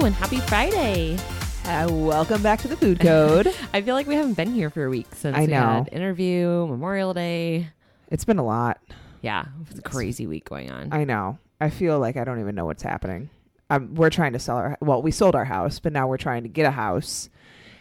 Hello 0.00 0.06
and 0.06 0.16
happy 0.16 0.38
Friday. 0.40 1.18
Uh, 1.66 1.86
welcome 1.92 2.42
back 2.42 2.58
to 2.60 2.68
the 2.68 2.76
Food 2.78 3.00
Code. 3.00 3.54
I 3.74 3.82
feel 3.82 3.94
like 3.94 4.06
we 4.06 4.14
haven't 4.14 4.32
been 4.32 4.50
here 4.50 4.70
for 4.70 4.86
a 4.86 4.88
week 4.88 5.06
since 5.14 5.36
I 5.36 5.40
we 5.42 5.46
know. 5.48 5.84
had 5.84 5.90
interview, 5.92 6.66
Memorial 6.66 7.12
Day. 7.12 7.68
it's 8.08 8.24
been 8.24 8.38
a 8.38 8.42
lot. 8.42 8.80
Yeah, 9.20 9.44
it's 9.68 9.78
a 9.78 9.82
crazy 9.82 10.26
week 10.26 10.48
going 10.48 10.70
on. 10.70 10.88
I 10.90 11.04
know. 11.04 11.36
I 11.60 11.68
feel 11.68 11.98
like 11.98 12.16
I 12.16 12.24
don't 12.24 12.40
even 12.40 12.54
know 12.54 12.64
what's 12.64 12.82
happening. 12.82 13.28
Um, 13.68 13.94
we're 13.94 14.08
trying 14.08 14.32
to 14.32 14.38
sell 14.38 14.56
our 14.56 14.78
well, 14.80 15.02
we 15.02 15.10
sold 15.10 15.34
our 15.34 15.44
house, 15.44 15.80
but 15.80 15.92
now 15.92 16.08
we're 16.08 16.16
trying 16.16 16.44
to 16.44 16.48
get 16.48 16.64
a 16.64 16.70
house. 16.70 17.28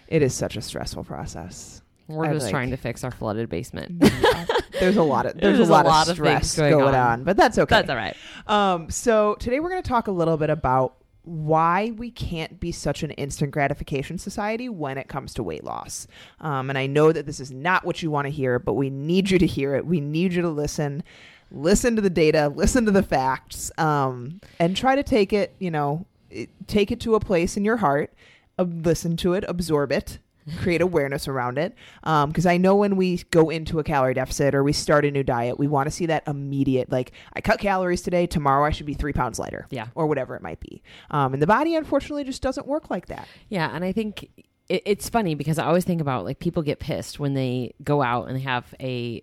It 0.10 0.22
is 0.22 0.34
such 0.34 0.58
a 0.58 0.62
stressful 0.62 1.06
process. 1.06 1.82
We're 2.10 2.26
I 2.26 2.34
just 2.34 2.48
like- 2.48 2.52
trying 2.52 2.72
to 2.72 2.78
fix 2.78 3.06
our 3.06 3.12
flooded 3.12 3.48
basement. 3.48 4.04
There's 4.82 4.98
a 4.98 5.04
lot 5.04 5.26
of 5.26 5.34
there's, 5.40 5.58
There's 5.58 5.70
a 5.70 5.72
lot, 5.72 5.86
a 5.86 5.88
lot 5.88 6.10
of 6.10 6.16
stress 6.18 6.58
going 6.58 6.72
going, 6.74 6.96
on. 6.96 7.20
on. 7.20 7.24
but 7.24 7.38
that's 7.38 7.58
okay. 7.58 7.76
That's 7.76 7.90
all 7.90 7.96
right. 7.96 8.16
Um, 8.46 8.90
so 8.90 9.36
today 9.36 9.62
we're 9.62 9.70
going 9.70 9.82
to 9.82 9.88
talk 9.88 10.08
a 10.08 10.12
little 10.12 10.36
bit 10.36 10.50
about 10.50 10.96
why 11.30 11.92
we 11.96 12.10
can't 12.10 12.60
be 12.60 12.72
such 12.72 13.04
an 13.04 13.12
instant 13.12 13.52
gratification 13.52 14.18
society 14.18 14.68
when 14.68 14.98
it 14.98 15.08
comes 15.08 15.34
to 15.36 15.44
weight 15.44 15.64
loss. 15.64 16.08
Um, 16.42 16.70
and 16.70 16.78
I 16.78 16.88
know 16.88 17.12
that 17.12 17.28
this 17.28 17.40
is 17.40 17.52
not 17.52 17.86
what 17.86 18.02
you 18.02 18.10
want 18.10 18.26
to 18.26 18.32
hear, 18.32 18.58
but 18.58 18.74
we 18.74 18.90
need 18.90 19.30
you 19.30 19.38
to 19.38 19.46
hear 19.46 19.76
it. 19.76 19.86
We 19.86 20.02
need 20.02 20.34
you 20.34 20.42
to 20.42 20.50
listen, 20.50 21.04
listen 21.52 21.96
to 21.96 22.02
the 22.02 22.10
data, 22.10 22.52
listen 22.54 22.86
to 22.86 22.92
the 22.92 23.04
facts, 23.04 23.72
um, 23.78 24.42
and 24.60 24.76
try 24.76 24.96
to 24.96 25.04
take 25.04 25.32
it, 25.32 25.54
you 25.60 25.70
know, 25.70 26.06
take 26.66 26.92
it 26.92 27.00
to 27.02 27.14
a 27.14 27.20
place 27.20 27.56
in 27.56 27.64
your 27.64 27.78
heart, 27.78 28.12
uh, 28.58 28.64
listen 28.64 29.16
to 29.18 29.34
it, 29.34 29.46
absorb 29.48 29.92
it, 29.92 30.18
create 30.58 30.82
awareness 30.82 31.28
around 31.28 31.58
it. 31.58 31.76
Because 32.02 32.46
I 32.46 32.58
know 32.58 32.76
when 32.76 32.96
we 32.96 33.18
go 33.32 33.50
into 33.50 33.80
a 33.80 33.84
calorie 33.84 34.14
deficit 34.14 34.56
or 34.56 34.64
we 34.64 34.74
start 34.74 35.06
a 35.06 35.12
new 35.12 35.24
diet, 35.24 35.60
we 35.60 35.68
want 35.68 35.88
to 35.88 35.92
see 35.92 36.06
that 36.08 36.28
immediate, 36.28 36.92
like, 36.92 37.12
I 37.34 37.42
cut 37.42 37.60
calories 37.60 38.02
today, 38.02 38.28
tomorrow 38.28 38.66
I 38.66 38.72
should 38.72 38.86
be 38.86 38.94
three 38.94 39.14
pounds 39.14 39.40
lighter. 39.40 39.68
Yeah. 39.70 39.88
Or 39.96 40.08
whatever 40.08 40.36
it 40.36 40.42
might 40.42 40.60
be. 40.60 40.82
Um, 41.12 41.34
and 41.34 41.42
the 41.42 41.48
body, 41.48 41.76
unfortunately, 41.76 42.24
just 42.24 42.42
doesn't 42.42 42.68
work 42.68 42.90
like 42.90 43.08
that. 43.08 43.28
Yeah, 43.50 43.70
and 43.74 43.84
I 43.84 43.92
think 43.92 44.30
it, 44.70 44.84
it's 44.86 45.10
funny 45.10 45.36
because 45.36 45.60
I 45.60 45.66
always 45.66 45.84
think 45.84 46.02
about 46.02 46.26
like 46.26 46.40
people 46.40 46.64
get 46.64 46.80
pissed 46.80 47.20
when 47.20 47.34
they 47.34 47.74
go 47.84 48.02
out 48.02 48.28
and 48.28 48.36
they 48.36 48.42
have 48.42 48.74
a 48.80 49.22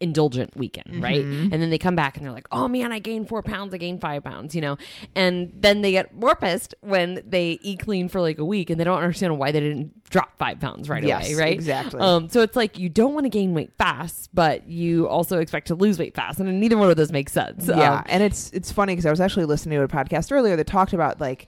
indulgent 0.00 0.56
weekend, 0.56 1.02
right? 1.02 1.24
Mm-hmm. 1.24 1.52
And 1.52 1.62
then 1.62 1.70
they 1.70 1.78
come 1.78 1.94
back 1.94 2.16
and 2.16 2.24
they're 2.24 2.32
like, 2.32 2.48
"Oh 2.50 2.68
man, 2.68 2.90
I 2.92 2.98
gained 2.98 3.28
four 3.28 3.42
pounds. 3.42 3.74
I 3.74 3.76
gained 3.76 4.00
five 4.00 4.24
pounds," 4.24 4.54
you 4.54 4.60
know. 4.60 4.78
And 5.14 5.52
then 5.54 5.82
they 5.82 5.92
get 5.92 6.14
more 6.14 6.34
pissed 6.34 6.74
when 6.80 7.22
they 7.26 7.58
eat 7.62 7.80
clean 7.80 8.08
for 8.08 8.20
like 8.20 8.38
a 8.38 8.44
week 8.44 8.70
and 8.70 8.80
they 8.80 8.84
don't 8.84 8.98
understand 8.98 9.38
why 9.38 9.52
they 9.52 9.60
didn't 9.60 10.02
drop 10.10 10.36
five 10.38 10.58
pounds 10.58 10.88
right 10.88 11.04
Yes, 11.04 11.26
away, 11.32 11.40
right? 11.40 11.52
exactly. 11.52 12.00
Um, 12.00 12.28
so 12.28 12.40
it's 12.40 12.56
like 12.56 12.78
you 12.78 12.88
don't 12.88 13.14
want 13.14 13.24
to 13.24 13.30
gain 13.30 13.54
weight 13.54 13.72
fast, 13.78 14.30
but 14.34 14.66
you 14.68 15.06
also 15.06 15.38
expect 15.38 15.66
to 15.68 15.74
lose 15.74 15.98
weight 15.98 16.14
fast, 16.14 16.40
and 16.40 16.58
neither 16.60 16.78
one 16.78 16.90
of 16.90 16.96
those 16.96 17.12
makes 17.12 17.32
sense. 17.32 17.68
Yeah, 17.68 17.98
Um, 17.98 18.04
and 18.08 18.22
it's 18.22 18.50
it's 18.52 18.72
funny 18.72 18.92
because 18.94 19.06
I 19.06 19.10
was 19.10 19.20
actually 19.20 19.44
listening 19.44 19.78
to 19.78 19.84
a 19.84 19.88
podcast 19.88 20.32
earlier 20.32 20.56
that 20.56 20.66
talked 20.66 20.92
about 20.92 21.20
like 21.20 21.46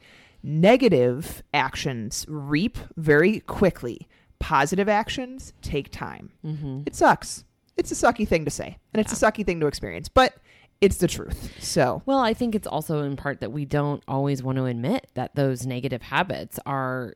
negative 0.57 1.43
actions 1.55 2.25
reap 2.29 2.79
very 2.97 3.41
quickly. 3.41 4.07
Positive 4.39 4.89
actions 4.89 5.53
take 5.63 5.91
time. 5.91 6.31
mhm. 6.45 6.87
It 6.87 6.95
sucks. 6.95 7.45
It's 7.77 7.91
a 7.91 7.95
sucky 7.95 8.27
thing 8.27 8.45
to 8.45 8.51
say, 8.51 8.79
and 8.93 9.01
it's 9.01 9.13
a 9.13 9.17
sucky 9.27 9.45
thing 9.45 9.61
to 9.61 9.67
experience, 9.67 10.09
but 10.09 10.35
it's 10.81 10.97
the 10.97 11.07
truth. 11.07 11.55
So 11.63 12.03
Well, 12.07 12.19
I 12.19 12.35
think 12.35 12.55
it's 12.55 12.67
also 12.67 13.03
in 13.03 13.17
part 13.17 13.41
that 13.41 13.53
we 13.53 13.65
don't 13.65 14.03
always 14.09 14.43
want 14.43 14.59
to 14.59 14.65
admit 14.65 15.07
that 15.15 15.35
those 15.35 15.65
negative 15.67 16.03
habits 16.03 16.59
are 16.67 17.15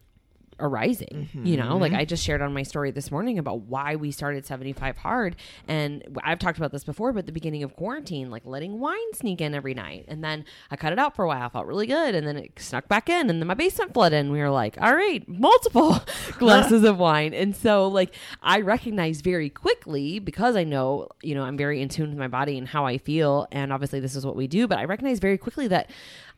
arising. 0.59 1.28
You 1.34 1.56
know, 1.56 1.77
like 1.77 1.93
mm-hmm. 1.93 2.00
I 2.00 2.05
just 2.05 2.25
shared 2.25 2.41
on 2.41 2.53
my 2.53 2.62
story 2.62 2.91
this 2.91 3.11
morning 3.11 3.39
about 3.39 3.62
why 3.62 3.97
we 3.97 4.11
started 4.11 4.47
75 4.47 4.97
hard. 4.97 5.37
And 5.69 6.19
I've 6.25 6.39
talked 6.39 6.59
about 6.59 6.72
this 6.72 6.84
before, 6.84 7.12
but 7.12 7.27
the 7.27 7.33
beginning 7.33 7.62
of 7.62 7.77
quarantine, 7.77 8.31
like 8.31 8.47
letting 8.47 8.78
wine 8.81 9.12
sneak 9.15 9.41
in 9.41 9.55
every 9.55 9.75
night. 9.75 10.06
And 10.09 10.25
then 10.25 10.45
I 10.71 10.77
cut 10.77 10.93
it 10.93 10.99
out 10.99 11.15
for 11.15 11.25
a 11.25 11.28
while, 11.28 11.47
I 11.47 11.49
felt 11.49 11.66
really 11.66 11.87
good. 11.87 12.15
And 12.15 12.27
then 12.27 12.37
it 12.37 12.53
snuck 12.59 12.89
back 12.89 13.09
in. 13.09 13.28
And 13.28 13.41
then 13.41 13.47
my 13.47 13.55
basement 13.55 13.93
flooded. 13.93 14.19
And 14.19 14.33
we 14.33 14.39
were 14.39 14.50
like, 14.50 14.81
all 14.81 14.95
right, 14.95 15.27
multiple 15.28 15.99
glasses 16.39 16.84
of 16.84 16.99
wine. 16.99 17.34
And 17.34 17.55
so, 17.55 17.89
like, 17.89 18.15
I 18.43 18.61
recognize 18.61 19.21
very 19.21 19.50
quickly 19.50 20.19
because 20.19 20.56
I 20.56 20.65
know, 20.65 21.09
you 21.22 21.34
know, 21.34 21.43
I'm 21.43 21.56
very 21.56 21.83
in 21.83 21.89
tune 21.89 22.11
with 22.11 22.19
my 22.19 22.28
body 22.28 22.56
and 22.59 22.66
how 22.66 22.87
I 22.87 22.99
feel. 22.99 23.47
And 23.53 23.72
obviously, 23.72 24.00
this 24.00 24.16
is 24.16 24.25
what 24.25 24.37
we 24.37 24.47
do. 24.47 24.66
But 24.66 24.78
I 24.78 24.84
recognize 24.84 25.19
very 25.19 25.39
quickly 25.39 25.69
that 25.69 25.91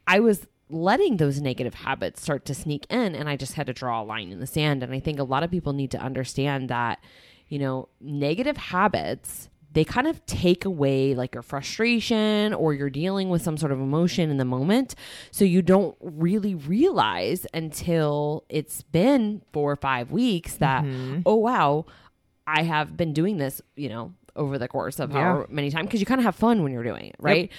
I 0.06 0.20
was 0.20 0.46
letting 0.70 1.16
those 1.16 1.40
negative 1.40 1.74
habits 1.74 2.22
start 2.22 2.44
to 2.46 2.54
sneak 2.54 2.86
in 2.90 3.14
and 3.14 3.28
I 3.28 3.36
just 3.36 3.54
had 3.54 3.66
to 3.68 3.72
draw 3.72 4.02
a 4.02 4.04
line 4.04 4.30
in 4.30 4.40
the 4.40 4.46
sand. 4.46 4.82
And 4.82 4.92
I 4.92 5.00
think 5.00 5.18
a 5.18 5.24
lot 5.24 5.42
of 5.42 5.50
people 5.50 5.72
need 5.72 5.90
to 5.92 5.98
understand 5.98 6.68
that 6.68 7.00
you 7.48 7.58
know 7.58 7.88
negative 8.00 8.56
habits 8.56 9.48
they 9.72 9.84
kind 9.84 10.06
of 10.06 10.24
take 10.26 10.64
away 10.64 11.14
like 11.14 11.34
your 11.34 11.42
frustration 11.42 12.54
or 12.54 12.72
you're 12.72 12.88
dealing 12.90 13.28
with 13.28 13.42
some 13.42 13.56
sort 13.58 13.70
of 13.70 13.78
emotion 13.78 14.30
in 14.30 14.38
the 14.38 14.44
moment. 14.44 14.94
So 15.30 15.44
you 15.44 15.60
don't 15.60 15.94
really 16.00 16.54
realize 16.54 17.46
until 17.52 18.44
it's 18.48 18.82
been 18.82 19.42
4 19.52 19.72
or 19.72 19.76
5 19.76 20.10
weeks 20.10 20.56
that 20.56 20.84
mm-hmm. 20.84 21.20
oh 21.26 21.36
wow 21.36 21.84
I 22.46 22.62
have 22.62 22.96
been 22.96 23.12
doing 23.12 23.36
this 23.36 23.60
you 23.76 23.88
know 23.88 24.14
over 24.36 24.56
the 24.58 24.68
course 24.68 24.98
of 25.00 25.10
Yeah. 25.10 25.22
however 25.22 25.46
many 25.50 25.70
times 25.70 25.86
because 25.86 26.00
you 26.00 26.06
kind 26.06 26.20
of 26.20 26.24
have 26.24 26.36
fun 26.36 26.62
when 26.62 26.72
you're 26.72 26.84
doing 26.84 27.06
it 27.06 27.16
right 27.18 27.50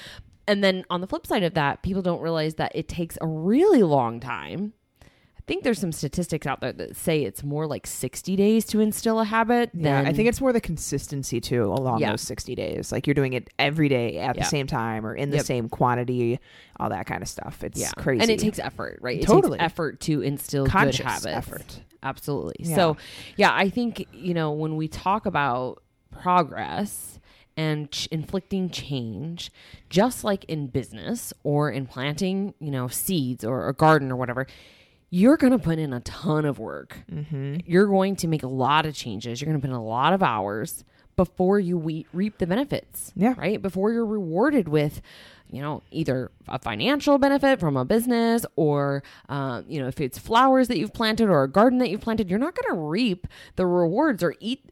and 0.49 0.63
then 0.63 0.83
on 0.89 0.99
the 1.01 1.07
flip 1.07 1.25
side 1.25 1.43
of 1.43 1.53
that, 1.53 1.81
people 1.83 2.01
don't 2.01 2.21
realize 2.21 2.55
that 2.55 2.71
it 2.75 2.87
takes 2.89 3.17
a 3.21 3.27
really 3.27 3.83
long 3.83 4.19
time. 4.19 4.73
I 5.03 5.41
think 5.51 5.63
there's 5.63 5.79
some 5.79 5.91
statistics 5.91 6.45
out 6.45 6.61
there 6.61 6.71
that 6.73 6.95
say 6.95 7.23
it's 7.23 7.43
more 7.43 7.65
like 7.65 7.87
60 7.87 8.35
days 8.35 8.65
to 8.65 8.81
instill 8.81 9.19
a 9.19 9.25
habit. 9.25 9.71
yeah, 9.73 10.01
than, 10.03 10.05
I 10.05 10.13
think 10.13 10.29
it's 10.29 10.39
more 10.39 10.53
the 10.53 10.61
consistency 10.61 11.41
too 11.41 11.63
along 11.65 12.01
Yeah. 12.01 12.11
those 12.11 12.21
60 12.21 12.53
days. 12.53 12.91
Like 12.91 13.07
you're 13.07 13.15
doing 13.15 13.33
it 13.33 13.49
every 13.57 13.89
day 13.89 14.19
at 14.19 14.35
Yeah. 14.35 14.43
the 14.43 14.47
same 14.49 14.67
time 14.67 15.05
or 15.07 15.15
in 15.15 15.31
the 15.31 15.37
Yep. 15.37 15.45
same 15.47 15.67
quantity, 15.69 16.39
all 16.79 16.89
that 16.89 17.07
kind 17.07 17.23
of 17.23 17.27
stuff. 17.27 17.63
It's 17.63 17.79
yeah, 17.81 17.89
crazy. 17.97 18.21
and 18.21 18.29
it 18.29 18.37
takes 18.39 18.59
effort, 18.59 18.99
right? 19.01 19.19
It 19.19 19.25
Totally. 19.25 19.57
takes 19.57 19.63
effort 19.65 19.99
to 20.01 20.21
instill 20.21 20.67
conscious 20.67 20.97
good 20.97 21.05
habits. 21.07 21.25
effort. 21.25 21.79
Absolutely. 22.03 22.65
So, 22.65 22.95
yeah, 23.35 23.51
I 23.51 23.69
think, 23.69 24.05
you 24.13 24.35
know, 24.35 24.51
when 24.51 24.75
we 24.77 24.87
talk 24.87 25.25
about 25.25 25.81
progress 26.11 27.18
and 27.59 27.91
ch- 27.91 28.07
inflicting 28.09 28.69
change, 28.69 29.51
just 29.89 30.23
like 30.23 30.45
in 30.45 30.67
business 30.67 31.33
or 31.43 31.69
in 31.69 31.85
planting, 31.85 32.53
you 32.61 32.71
know, 32.71 32.87
seeds 32.87 33.43
or 33.43 33.67
a 33.67 33.73
garden 33.73 34.09
or 34.13 34.15
whatever, 34.15 34.47
you're 35.09 35.35
going 35.35 35.51
to 35.51 35.59
put 35.59 35.77
in 35.77 35.91
a 35.91 35.99
ton 35.99 36.45
of 36.45 36.57
work. 36.57 36.99
Mm-hmm. 37.11 37.57
You're 37.65 37.87
going 37.87 38.15
to 38.17 38.27
make 38.27 38.43
a 38.43 38.47
lot 38.47 38.85
of 38.85 38.95
changes. 38.95 39.41
You're 39.41 39.47
going 39.47 39.59
to 39.59 39.67
put 39.67 39.71
in 39.71 39.75
a 39.75 39.83
lot 39.83 40.13
of 40.13 40.23
hours 40.23 40.85
before 41.17 41.59
you 41.59 41.77
we- 41.77 42.07
reap 42.13 42.37
the 42.37 42.47
benefits. 42.47 43.11
Yeah. 43.13 43.33
Right? 43.37 43.61
Before 43.61 43.91
you're 43.91 44.05
rewarded 44.05 44.69
with, 44.69 45.01
you 45.51 45.61
know, 45.61 45.83
either 45.91 46.31
a 46.47 46.59
financial 46.59 47.17
benefit 47.17 47.59
from 47.59 47.75
a 47.75 47.83
business 47.83 48.45
or, 48.55 49.03
um, 49.27 49.65
you 49.67 49.81
know, 49.81 49.89
if 49.89 49.99
it's 49.99 50.17
flowers 50.17 50.69
that 50.69 50.77
you've 50.77 50.93
planted 50.93 51.27
or 51.27 51.43
a 51.43 51.49
garden 51.49 51.79
that 51.79 51.89
you've 51.89 51.99
planted, 51.99 52.29
you're 52.29 52.39
not 52.39 52.55
going 52.55 52.73
to 52.73 52.79
reap 52.79 53.27
the 53.57 53.65
rewards 53.65 54.23
or 54.23 54.35
eat 54.39 54.71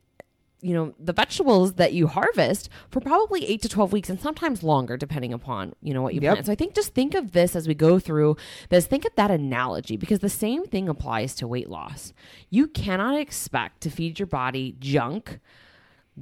you 0.62 0.74
know 0.74 0.94
the 1.00 1.14
vegetables 1.14 1.74
that 1.76 1.94
you 1.94 2.08
harvest 2.08 2.68
for 2.90 3.00
probably 3.00 3.46
8 3.46 3.62
to 3.62 3.70
12 3.70 3.94
weeks 3.94 4.10
and 4.10 4.20
sometimes 4.20 4.64
longer 4.64 4.98
depending 4.98 5.32
upon 5.32 5.74
you 5.82 5.94
know 5.94 6.02
what 6.02 6.16
you 6.16 6.22
Yep. 6.22 6.34
plant. 6.34 6.46
So 6.48 6.52
i 6.52 6.56
think 6.56 6.74
just 6.74 6.96
think 6.96 7.14
of 7.14 7.32
this 7.34 7.56
as 7.56 7.68
we 7.68 7.76
go 7.76 8.00
through 8.00 8.38
this 8.70 8.88
think 8.88 9.06
of 9.06 9.12
that 9.16 9.30
analogy 9.30 9.98
because 9.98 10.20
the 10.20 10.30
same 10.30 10.66
thing 10.66 10.90
applies 10.90 11.36
to 11.36 11.48
weight 11.48 11.70
loss. 11.70 12.12
You 12.50 12.68
cannot 12.68 13.20
expect 13.20 13.82
to 13.82 13.92
feed 13.92 14.18
your 14.20 14.26
body 14.26 14.76
junk. 14.80 15.40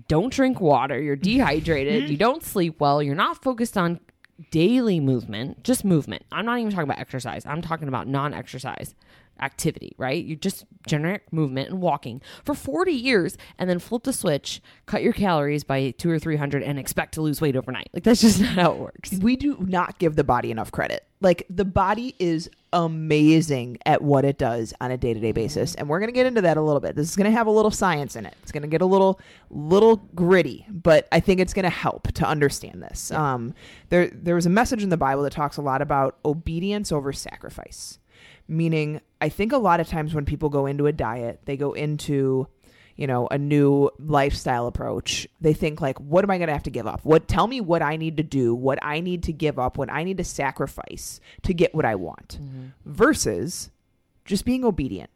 Don't 0.10 0.34
drink 0.34 0.60
water. 0.60 1.00
You're 1.02 1.16
dehydrated. 1.32 2.10
You 2.10 2.18
don't 2.18 2.44
sleep 2.44 2.80
well. 2.82 3.02
You're 3.02 3.16
not 3.16 3.42
focused 3.42 3.78
on 3.78 4.02
daily 4.52 5.00
movement 5.00 5.64
just 5.64 5.86
movement. 5.86 6.24
I'm 6.30 6.46
not 6.46 6.60
even 6.60 6.70
talking 6.72 6.84
about 6.84 7.00
exercise. 7.00 7.46
I'm 7.46 7.62
talking 7.62 7.88
about 7.88 8.06
non-exercise 8.06 8.94
activity, 9.42 9.94
right? 9.98 10.24
You 10.24 10.36
just 10.36 10.66
generic 10.88 11.32
movement 11.32 11.70
and 11.70 11.82
walking 11.82 12.22
for 12.44 12.54
40 12.56 12.92
years 12.92 13.38
and 13.58 13.70
then 13.70 13.80
flip 13.80 14.04
the 14.04 14.14
switch, 14.14 14.62
cut 14.86 15.04
your 15.04 15.14
calories 15.14 15.64
by 15.64 15.92
two 15.92 16.10
or 16.10 16.20
300 16.20 16.64
and 16.64 16.80
expect 16.80 17.14
to 17.16 17.22
lose 17.22 17.42
weight 17.42 17.56
overnight. 17.56 17.90
Like 17.94 18.04
that's 18.04 18.22
just 18.22 18.40
not 18.42 18.50
how 18.56 18.72
it 18.72 18.78
works. 18.80 19.12
we 19.14 19.36
do 19.36 19.58
not 19.60 20.00
give 20.00 20.16
the 20.16 20.24
body 20.24 20.52
enough 20.52 20.72
credit. 20.72 21.06
Like 21.22 21.46
the 21.50 21.66
body 21.66 22.16
is 22.20 22.50
amazing 22.74 23.78
at 23.86 24.02
what 24.02 24.26
it 24.26 24.38
does 24.38 24.74
on 24.82 24.92
a 24.92 24.98
day-to-day 24.98 25.26
Mm-hmm. 25.30 25.34
basis 25.34 25.76
and 25.76 25.88
we're 25.90 26.00
going 26.00 26.10
to 26.10 26.14
get 26.14 26.26
into 26.26 26.42
that 26.42 26.56
a 26.58 26.62
little 26.62 26.80
bit 26.82 26.96
this 26.96 27.10
is 27.10 27.16
going 27.16 27.26
to 27.26 27.36
have 27.36 27.48
a 27.48 27.52
little 27.52 27.72
science 27.72 28.16
in 28.16 28.26
it 28.26 28.36
it's 28.44 28.52
going 28.52 28.62
to 28.62 28.68
get 28.68 28.82
a 28.82 28.86
little 28.86 29.20
little 29.50 29.96
gritty 30.14 30.66
but 30.70 31.08
i 31.12 31.20
think 31.20 31.40
it's 31.40 31.54
going 31.54 31.64
to 31.64 31.70
help 31.70 32.12
to 32.12 32.28
understand 32.28 32.84
this 32.84 33.12
um, 33.12 33.54
there 33.90 34.08
there 34.14 34.36
was 34.36 34.46
a 34.46 34.50
message 34.50 34.84
in 34.84 34.90
the 34.90 34.98
bible 34.98 35.24
that 35.24 35.32
talks 35.32 35.58
a 35.58 35.62
lot 35.62 35.82
about 35.82 36.18
obedience 36.26 36.92
over 36.92 37.12
sacrifice 37.12 37.98
meaning 38.48 39.02
i 39.26 39.30
think 39.30 39.52
a 39.52 39.58
lot 39.58 39.80
of 39.80 39.88
times 39.88 40.14
when 40.14 40.26
people 40.26 40.50
go 40.50 40.66
into 40.66 40.86
a 40.86 40.92
diet 40.92 41.40
they 41.46 41.58
go 41.58 41.74
into 41.74 42.48
you 42.96 43.08
know 43.08 43.28
a 43.30 43.38
new 43.38 43.90
lifestyle 44.00 44.68
approach 44.68 45.28
they 45.42 45.54
think 45.54 45.82
like 45.82 46.00
what 46.00 46.24
am 46.24 46.32
i 46.32 46.38
going 46.38 46.48
to 46.48 46.54
have 46.54 46.64
to 46.64 46.70
give 46.70 46.88
up? 46.88 47.02
What 47.04 47.28
tell 47.28 47.48
me 47.48 47.60
what 47.62 47.82
i 47.82 47.98
need 47.98 48.18
to 48.18 48.24
do 48.24 48.56
what 48.56 48.80
i 48.82 49.00
need 49.00 49.24
to 49.24 49.34
give 49.34 49.60
up 49.60 49.78
what 49.78 49.92
i 49.92 50.04
need 50.04 50.18
to 50.18 50.24
sacrifice 50.24 51.20
to 51.44 51.54
get 51.54 51.76
what 51.76 51.86
i 51.86 51.96
want. 51.96 52.40
Mm-hmm. 52.42 52.68
Versus 52.86 53.70
just 54.24 54.46
being 54.46 54.64
obedient 54.64 55.10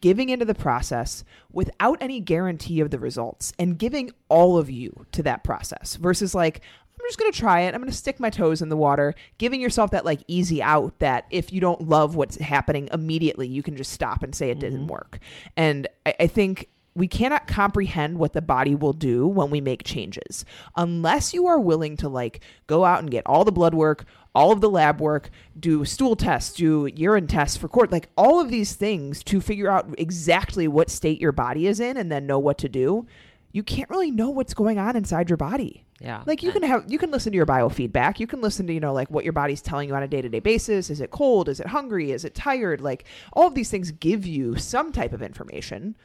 giving 0.00 0.28
into 0.28 0.44
the 0.44 0.54
process 0.54 1.24
without 1.52 1.98
any 2.00 2.20
guarantee 2.20 2.80
of 2.80 2.90
the 2.90 2.98
results 2.98 3.52
and 3.58 3.78
giving 3.78 4.10
all 4.28 4.58
of 4.58 4.70
you 4.70 5.06
to 5.12 5.22
that 5.22 5.44
process 5.44 5.96
versus 5.96 6.34
like 6.34 6.60
I'm 6.98 7.08
just 7.08 7.18
going 7.18 7.32
to 7.32 7.38
try 7.38 7.62
it. 7.62 7.74
I'm 7.74 7.80
going 7.80 7.90
to 7.90 7.96
stick 7.96 8.18
my 8.18 8.30
toes 8.30 8.62
in 8.62 8.68
the 8.68 8.76
water, 8.76 9.14
giving 9.38 9.60
yourself 9.60 9.90
that 9.90 10.04
like 10.04 10.20
easy 10.26 10.62
out 10.62 10.98
that 11.00 11.26
if 11.30 11.52
you 11.52 11.60
don't 11.60 11.88
love 11.88 12.16
what's 12.16 12.36
happening 12.36 12.88
immediately, 12.92 13.46
you 13.46 13.62
can 13.62 13.76
just 13.76 13.92
stop 13.92 14.22
and 14.22 14.34
say 14.34 14.50
it 14.50 14.58
didn't 14.58 14.80
mm-hmm. 14.80 14.88
work. 14.88 15.18
And 15.56 15.86
I, 16.06 16.14
I 16.20 16.26
think 16.26 16.70
we 16.94 17.08
cannot 17.08 17.46
comprehend 17.46 18.18
what 18.18 18.32
the 18.32 18.42
body 18.42 18.74
will 18.74 18.92
do 18.92 19.26
when 19.26 19.50
we 19.50 19.60
make 19.60 19.82
changes 19.82 20.44
unless 20.76 21.34
you 21.34 21.46
are 21.46 21.58
willing 21.58 21.96
to 21.96 22.08
like 22.08 22.40
go 22.66 22.84
out 22.84 23.00
and 23.00 23.10
get 23.10 23.26
all 23.26 23.44
the 23.44 23.52
blood 23.52 23.74
work 23.74 24.04
all 24.34 24.52
of 24.52 24.60
the 24.60 24.70
lab 24.70 25.00
work 25.00 25.30
do 25.58 25.84
stool 25.84 26.16
tests 26.16 26.54
do 26.54 26.86
urine 26.94 27.26
tests 27.26 27.56
for 27.56 27.68
court 27.68 27.90
like 27.90 28.08
all 28.16 28.40
of 28.40 28.48
these 28.48 28.74
things 28.74 29.22
to 29.24 29.40
figure 29.40 29.70
out 29.70 29.92
exactly 29.98 30.68
what 30.68 30.90
state 30.90 31.20
your 31.20 31.32
body 31.32 31.66
is 31.66 31.80
in 31.80 31.96
and 31.96 32.10
then 32.10 32.26
know 32.26 32.38
what 32.38 32.58
to 32.58 32.68
do 32.68 33.06
you 33.54 33.62
can't 33.62 33.88
really 33.88 34.10
know 34.10 34.30
what's 34.30 34.52
going 34.52 34.78
on 34.78 34.96
inside 34.96 35.30
your 35.30 35.36
body. 35.38 35.86
Yeah. 36.00 36.22
like 36.26 36.42
you 36.42 36.50
can 36.50 36.64
have 36.64 36.84
you 36.88 36.98
can 36.98 37.10
listen 37.12 37.30
to 37.32 37.36
your 37.36 37.46
biofeedback. 37.46 38.18
You 38.18 38.26
can 38.26 38.40
listen 38.42 38.66
to 38.66 38.72
you 38.74 38.80
know 38.80 38.92
like 38.92 39.08
what 39.10 39.22
your 39.24 39.32
body's 39.32 39.62
telling 39.62 39.88
you 39.88 39.94
on 39.94 40.02
a 40.02 40.08
day-to-day 40.08 40.40
basis. 40.40 40.90
Is 40.90 41.00
it 41.00 41.10
cold? 41.12 41.48
Is 41.48 41.60
it 41.60 41.68
hungry? 41.68 42.10
Is 42.10 42.24
it 42.24 42.34
tired? 42.34 42.80
Like 42.82 43.04
all 43.32 43.46
of 43.46 43.54
these 43.54 43.70
things 43.70 43.92
give 43.92 44.26
you 44.26 44.56
some 44.56 44.92
type 44.92 45.12
of 45.14 45.22
information. 45.22 45.96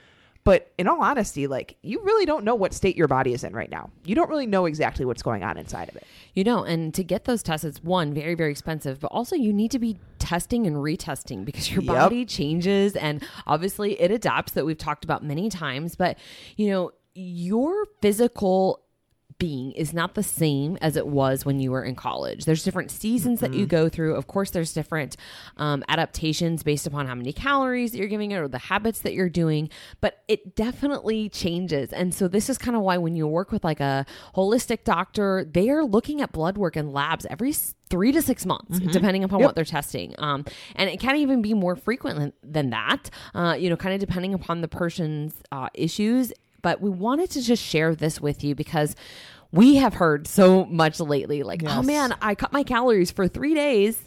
But 0.46 0.72
in 0.78 0.88
all 0.88 1.02
honesty 1.02 1.48
like 1.48 1.76
you 1.82 2.02
really 2.04 2.26
don't 2.26 2.46
know 2.46 2.56
what 2.56 2.74
state 2.74 2.96
your 2.96 3.08
body 3.08 3.34
is 3.34 3.44
in 3.44 3.54
right 3.54 3.70
now. 3.70 3.90
You 4.06 4.14
don't 4.16 4.30
really 4.30 4.46
know 4.48 4.66
exactly 4.68 5.04
what's 5.04 5.24
going 5.24 5.44
on 5.44 5.58
inside 5.58 5.90
of 5.90 5.96
it. 5.96 6.06
You 6.36 6.44
know, 6.44 6.64
and 6.64 6.94
to 6.94 7.04
get 7.04 7.26
those 7.26 7.42
tests, 7.44 7.66
it's 7.66 7.84
one, 7.84 8.14
very, 8.14 8.36
very 8.36 8.52
expensive, 8.52 9.00
but 9.00 9.08
also 9.08 9.36
you 9.36 9.52
need 9.52 9.72
to 9.72 9.80
be 9.80 9.98
testing 10.20 10.68
and 10.68 10.78
retesting 10.78 11.44
because 11.46 11.70
your 11.72 11.82
Yep. 11.82 11.96
body 11.96 12.26
changes 12.26 12.96
and 12.96 13.26
obviously 13.48 14.00
it 14.00 14.12
adapts 14.12 14.54
that 14.54 14.66
we've 14.66 14.78
talked 14.78 15.04
about 15.04 15.24
many 15.24 15.50
times. 15.50 15.96
But, 15.96 16.18
you 16.56 16.70
know, 16.70 16.92
your 17.20 17.86
physical 18.02 18.84
being 19.40 19.72
is 19.72 19.94
not 19.94 20.16
the 20.16 20.22
same 20.22 20.78
as 20.82 20.98
it 20.98 21.08
was 21.08 21.46
when 21.46 21.60
you 21.60 21.72
were 21.72 21.84
in 21.84 21.96
college. 21.96 22.44
There's 22.44 22.64
different 22.64 22.92
seasons 22.92 23.40
that 23.40 23.54
you 23.54 23.66
go 23.66 23.88
through. 23.88 24.16
Of 24.16 24.28
course, 24.28 24.52
there's 24.52 24.74
different 24.74 25.16
um, 25.56 25.84
adaptations 25.88 26.62
based 26.62 26.86
upon 26.86 27.08
how 27.08 27.16
many 27.16 27.32
calories 27.32 27.92
that 27.92 28.00
you're 28.00 28.08
giving 28.10 28.32
it 28.32 28.38
or 28.38 28.50
the 28.50 28.58
habits 28.58 29.00
that 29.00 29.14
you're 29.14 29.30
doing, 29.30 29.70
but 30.02 30.24
it 30.28 30.56
definitely 30.56 31.30
changes. 31.30 31.94
And 31.94 32.14
so, 32.14 32.28
this 32.28 32.50
is 32.50 32.58
kind 32.58 32.76
of 32.76 32.84
why 32.84 32.98
when 32.98 33.16
you 33.16 33.28
work 33.28 33.52
with 33.52 33.64
like 33.64 33.80
a 33.80 34.06
holistic 34.36 34.84
doctor, 34.84 35.48
they 35.50 35.70
are 35.70 35.86
looking 35.86 36.22
at 36.22 36.34
blood 36.34 36.58
work 36.58 36.76
and 36.76 36.92
labs 36.92 37.26
every 37.30 37.54
three 37.90 38.12
to 38.12 38.22
six 38.22 38.46
months, 38.46 38.80
depending 38.92 39.24
upon 39.24 39.42
what 39.42 39.56
they're 39.56 39.66
testing. 39.66 40.14
Um, 40.20 40.44
and 40.76 40.90
it 40.90 41.00
can 41.00 41.16
even 41.16 41.42
be 41.42 41.54
more 41.54 41.76
frequent 41.78 42.20
than, 42.20 42.34
than 42.44 42.70
that, 42.72 43.10
uh, 43.34 43.56
you 43.58 43.70
know, 43.70 43.78
kind 43.78 43.94
of 43.94 44.02
depending 44.02 44.34
upon 44.34 44.62
the 44.62 44.68
person's 44.68 45.34
uh, 45.52 45.70
issues 45.74 46.34
but 46.62 46.82
we 46.82 46.90
wanted 46.90 47.30
to 47.32 47.42
just 47.42 47.64
share 47.64 47.96
this 47.96 48.20
with 48.22 48.44
you 48.44 48.56
because 48.56 48.96
we 49.52 49.76
have 49.78 49.96
heard 49.96 50.28
so 50.28 50.66
much 50.66 51.00
lately 51.00 51.44
like 51.44 51.64
oh 51.66 51.82
man 51.82 52.16
i 52.22 52.36
cut 52.36 52.52
my 52.54 52.64
calories 52.64 53.12
for 53.12 53.28
three 53.28 53.54
days 53.56 54.00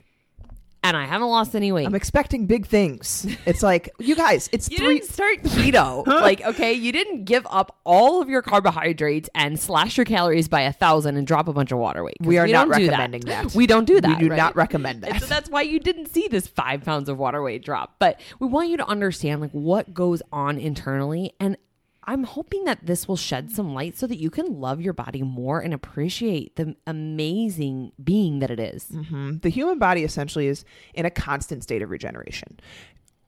and 0.84 0.96
i 0.96 1.04
haven't 1.04 1.28
lost 1.28 1.54
any 1.56 1.72
weight 1.72 1.86
i'm 1.86 1.94
expecting 1.94 2.46
big 2.46 2.66
things 2.66 3.26
it's 3.46 3.62
like 3.62 3.90
you 3.98 4.14
guys 4.14 4.48
it's 4.52 4.70
you 4.70 4.78
three 4.78 4.98
didn't 4.98 5.10
start 5.10 5.38
keto 5.42 6.06
like 6.06 6.40
okay 6.42 6.72
you 6.72 6.92
didn't 6.92 7.24
give 7.24 7.46
up 7.50 7.78
all 7.84 8.22
of 8.22 8.28
your 8.28 8.42
carbohydrates 8.42 9.28
and 9.34 9.58
slash 9.58 9.96
your 9.96 10.04
calories 10.04 10.48
by 10.48 10.60
a 10.60 10.72
thousand 10.72 11.16
and 11.16 11.26
drop 11.26 11.48
a 11.48 11.52
bunch 11.52 11.72
of 11.72 11.78
water 11.78 12.04
weight. 12.04 12.16
We 12.20 12.38
are 12.38 12.46
not 12.46 12.68
don't 12.68 12.70
recommending 12.70 13.22
that. 13.22 13.54
we 13.54 13.66
don't 13.66 13.84
do 13.84 14.00
that 14.00 14.18
we 14.18 14.24
do 14.24 14.30
right? 14.30 14.36
not 14.36 14.56
recommend 14.56 15.04
And 15.04 15.14
that 15.14 15.20
so 15.22 15.26
that's 15.26 15.50
why 15.50 15.62
you 15.62 15.80
didn't 15.80 16.06
see 16.06 16.28
this 16.28 16.46
five 16.46 16.84
pounds 16.84 17.08
of 17.08 17.18
water 17.18 17.42
weight 17.42 17.64
drop. 17.64 17.96
But 17.98 18.20
we 18.38 18.46
want 18.46 18.68
you 18.68 18.76
to 18.76 18.86
understand 18.86 19.40
like 19.40 19.50
what 19.52 19.92
goes 19.92 20.22
on 20.32 20.58
internally. 20.58 21.32
And 21.40 21.56
I'm 22.04 22.24
hoping 22.24 22.64
that 22.64 22.84
this 22.84 23.06
will 23.06 23.16
shed 23.16 23.50
some 23.50 23.74
light 23.74 23.96
so 23.96 24.06
that 24.08 24.18
you 24.18 24.28
can 24.30 24.60
love 24.60 24.80
your 24.80 24.92
body 24.92 25.22
more 25.22 25.60
and 25.60 25.72
appreciate 25.72 26.56
the 26.56 26.74
amazing 26.86 27.92
being 28.02 28.40
that 28.40 28.50
it 28.50 28.58
is. 28.58 28.86
Mhm. 28.90 29.40
The 29.42 29.48
human 29.48 29.78
body 29.78 30.02
essentially 30.02 30.48
is 30.48 30.64
in 30.94 31.06
a 31.06 31.10
constant 31.10 31.62
state 31.62 31.80
of 31.82 31.90
regeneration. 31.90 32.58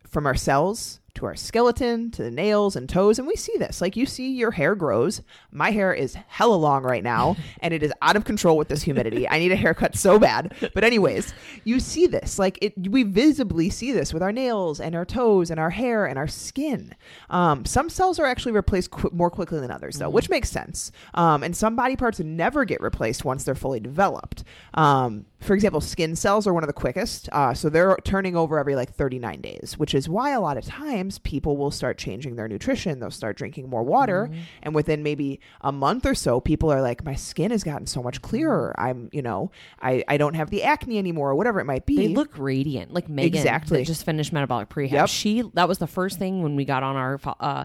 From 0.07 0.27
our 0.27 0.35
cells 0.35 1.01
to 1.15 1.27
our 1.27 1.37
skeleton 1.37 2.11
to 2.11 2.23
the 2.23 2.31
nails 2.31 2.77
and 2.77 2.89
toes. 2.89 3.19
And 3.19 3.29
we 3.29 3.37
see 3.37 3.57
this. 3.59 3.81
Like 3.81 3.97
you 3.97 4.07
see, 4.07 4.33
your 4.33 4.51
hair 4.51 4.75
grows. 4.75 5.23
My 5.51 5.71
hair 5.71 5.93
is 5.93 6.15
hella 6.29 6.57
long 6.57 6.83
right 6.83 7.03
now, 7.03 7.37
and 7.61 7.73
it 7.73 7.83
is 7.83 7.93
out 8.03 8.17
of 8.17 8.25
control 8.25 8.57
with 8.57 8.69
this 8.69 8.83
humidity. 8.83 9.29
I 9.29 9.39
need 9.39 9.53
a 9.53 9.57
haircut 9.57 9.97
so 9.97 10.19
bad. 10.19 10.55
But, 10.75 10.85
anyways, 10.85 11.33
you 11.65 11.81
see 11.81 12.07
this. 12.07 12.39
Like 12.39 12.59
it, 12.63 12.75
we 12.89 13.03
visibly 13.03 13.71
see 13.71 13.93
this 13.93 14.13
with 14.13 14.23
our 14.23 14.33
nails 14.33 14.81
and 14.81 14.95
our 14.95 15.05
toes 15.05 15.51
and 15.51 15.61
our 15.61 15.71
hair 15.71 16.07
and 16.07 16.19
our 16.19 16.29
skin. 16.29 16.95
Um, 17.31 17.65
some 17.65 17.89
cells 17.89 18.19
are 18.19 18.27
actually 18.27 18.53
replaced 18.53 18.91
qu- 18.91 19.11
more 19.13 19.31
quickly 19.31 19.61
than 19.61 19.71
others, 19.71 19.99
though, 19.99 20.11
which 20.11 20.29
makes 20.29 20.51
sense. 20.51 20.91
Um, 21.15 21.43
and 21.43 21.57
some 21.57 21.77
body 21.77 21.97
parts 21.97 22.21
never 22.21 22.65
get 22.65 22.81
replaced 22.81 23.25
once 23.25 23.45
they're 23.45 23.55
fully 23.55 23.81
developed. 23.81 24.45
Um, 24.75 25.27
for 25.45 25.55
example, 25.55 25.81
skin 25.81 26.17
cells 26.17 26.47
are 26.47 26.55
one 26.55 26.63
of 26.63 26.69
the 26.69 26.73
quickest. 26.73 27.29
Uh, 27.31 27.53
so 27.53 27.69
they're 27.69 27.97
turning 28.05 28.35
over 28.35 28.59
every 28.59 28.75
like 28.75 28.95
39 28.95 29.43
days, 29.43 29.75
which 29.77 29.95
is 29.95 30.09
why 30.09 30.31
a 30.31 30.41
lot 30.41 30.57
of 30.57 30.65
times 30.65 31.04
people 31.23 31.57
will 31.57 31.71
start 31.71 31.99
changing 31.99 32.37
their 32.37 32.49
nutrition. 32.49 33.01
They'll 33.01 33.11
start 33.11 33.37
drinking 33.37 33.69
more 33.71 33.83
water. 33.83 34.31
And 34.63 34.75
within 34.75 35.03
maybe 35.03 35.41
a 35.61 35.73
month 35.73 36.07
or 36.07 36.15
so, 36.15 36.41
people 36.41 36.71
are 36.73 36.81
like, 36.83 37.05
my 37.05 37.15
skin 37.15 37.51
has 37.51 37.65
gotten 37.65 37.87
so 37.87 38.03
much 38.03 38.23
clearer. 38.23 38.75
I'm, 38.79 39.09
you 39.13 39.23
know, 39.23 39.51
I, 39.81 40.05
I 40.09 40.17
don't 40.17 40.35
have 40.35 40.51
the 40.51 40.63
acne 40.65 40.99
anymore 40.99 41.31
or 41.31 41.35
whatever 41.35 41.61
it 41.61 41.65
might 41.65 41.87
be. 41.87 41.97
They 41.97 42.09
look 42.09 42.39
radiant, 42.39 42.93
like 42.93 43.09
Megan 43.09 43.39
Exactly. 43.39 43.85
just 43.85 44.05
finished 44.05 44.33
metabolic 44.33 44.69
prehab. 44.69 44.93
Yep. 44.93 45.09
She 45.09 45.43
that 45.55 45.69
was 45.69 45.79
the 45.79 45.87
first 45.87 46.19
thing 46.19 46.43
when 46.43 46.57
we 46.57 46.65
got 46.65 46.83
on 46.83 46.97
our 46.97 47.21
uh, 47.41 47.65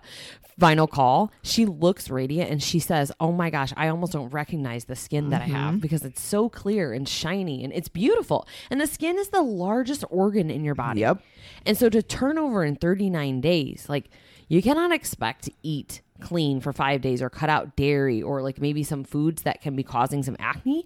final 0.57 0.87
call. 0.87 1.31
She 1.41 1.65
looks 1.65 2.09
radiant, 2.09 2.51
and 2.51 2.61
she 2.61 2.79
says, 2.79 3.11
"Oh 3.19 3.31
my 3.31 3.49
gosh, 3.49 3.71
I 3.77 3.87
almost 3.87 4.11
don't 4.13 4.29
recognize 4.29 4.85
the 4.85 4.95
skin 4.95 5.29
that 5.29 5.41
I 5.41 5.45
Mm-hmm. 5.45 5.53
have 5.55 5.81
because 5.81 6.03
it's 6.03 6.21
so 6.21 6.49
clear 6.49 6.93
and 6.93 7.07
shiny, 7.07 7.63
and 7.63 7.71
it's 7.73 7.87
beautiful. 7.87 8.47
And 8.69 8.79
the 8.81 8.87
skin 8.87 9.17
is 9.17 9.29
the 9.29 9.41
largest 9.41 10.03
organ 10.09 10.49
in 10.51 10.63
your 10.63 10.75
body. 10.75 10.99
Yep. 11.01 11.21
And 11.65 11.77
so 11.77 11.89
to 11.89 12.01
turn 12.03 12.37
over 12.37 12.63
in 12.63 12.75
39 12.75 13.28
days, 13.41 13.85
like 13.87 14.09
you 14.47 14.61
cannot 14.61 14.91
expect 14.91 15.43
to 15.45 15.51
eat 15.63 16.01
clean 16.19 16.59
for 16.59 16.73
five 16.73 17.01
days 17.01 17.21
or 17.21 17.29
cut 17.29 17.49
out 17.49 17.75
dairy 17.75 18.21
or 18.21 18.41
like 18.41 18.59
maybe 18.59 18.83
some 18.83 19.03
foods 19.03 19.43
that 19.43 19.61
can 19.61 19.75
be 19.75 19.83
causing 19.83 20.23
some 20.23 20.35
acne." 20.39 20.85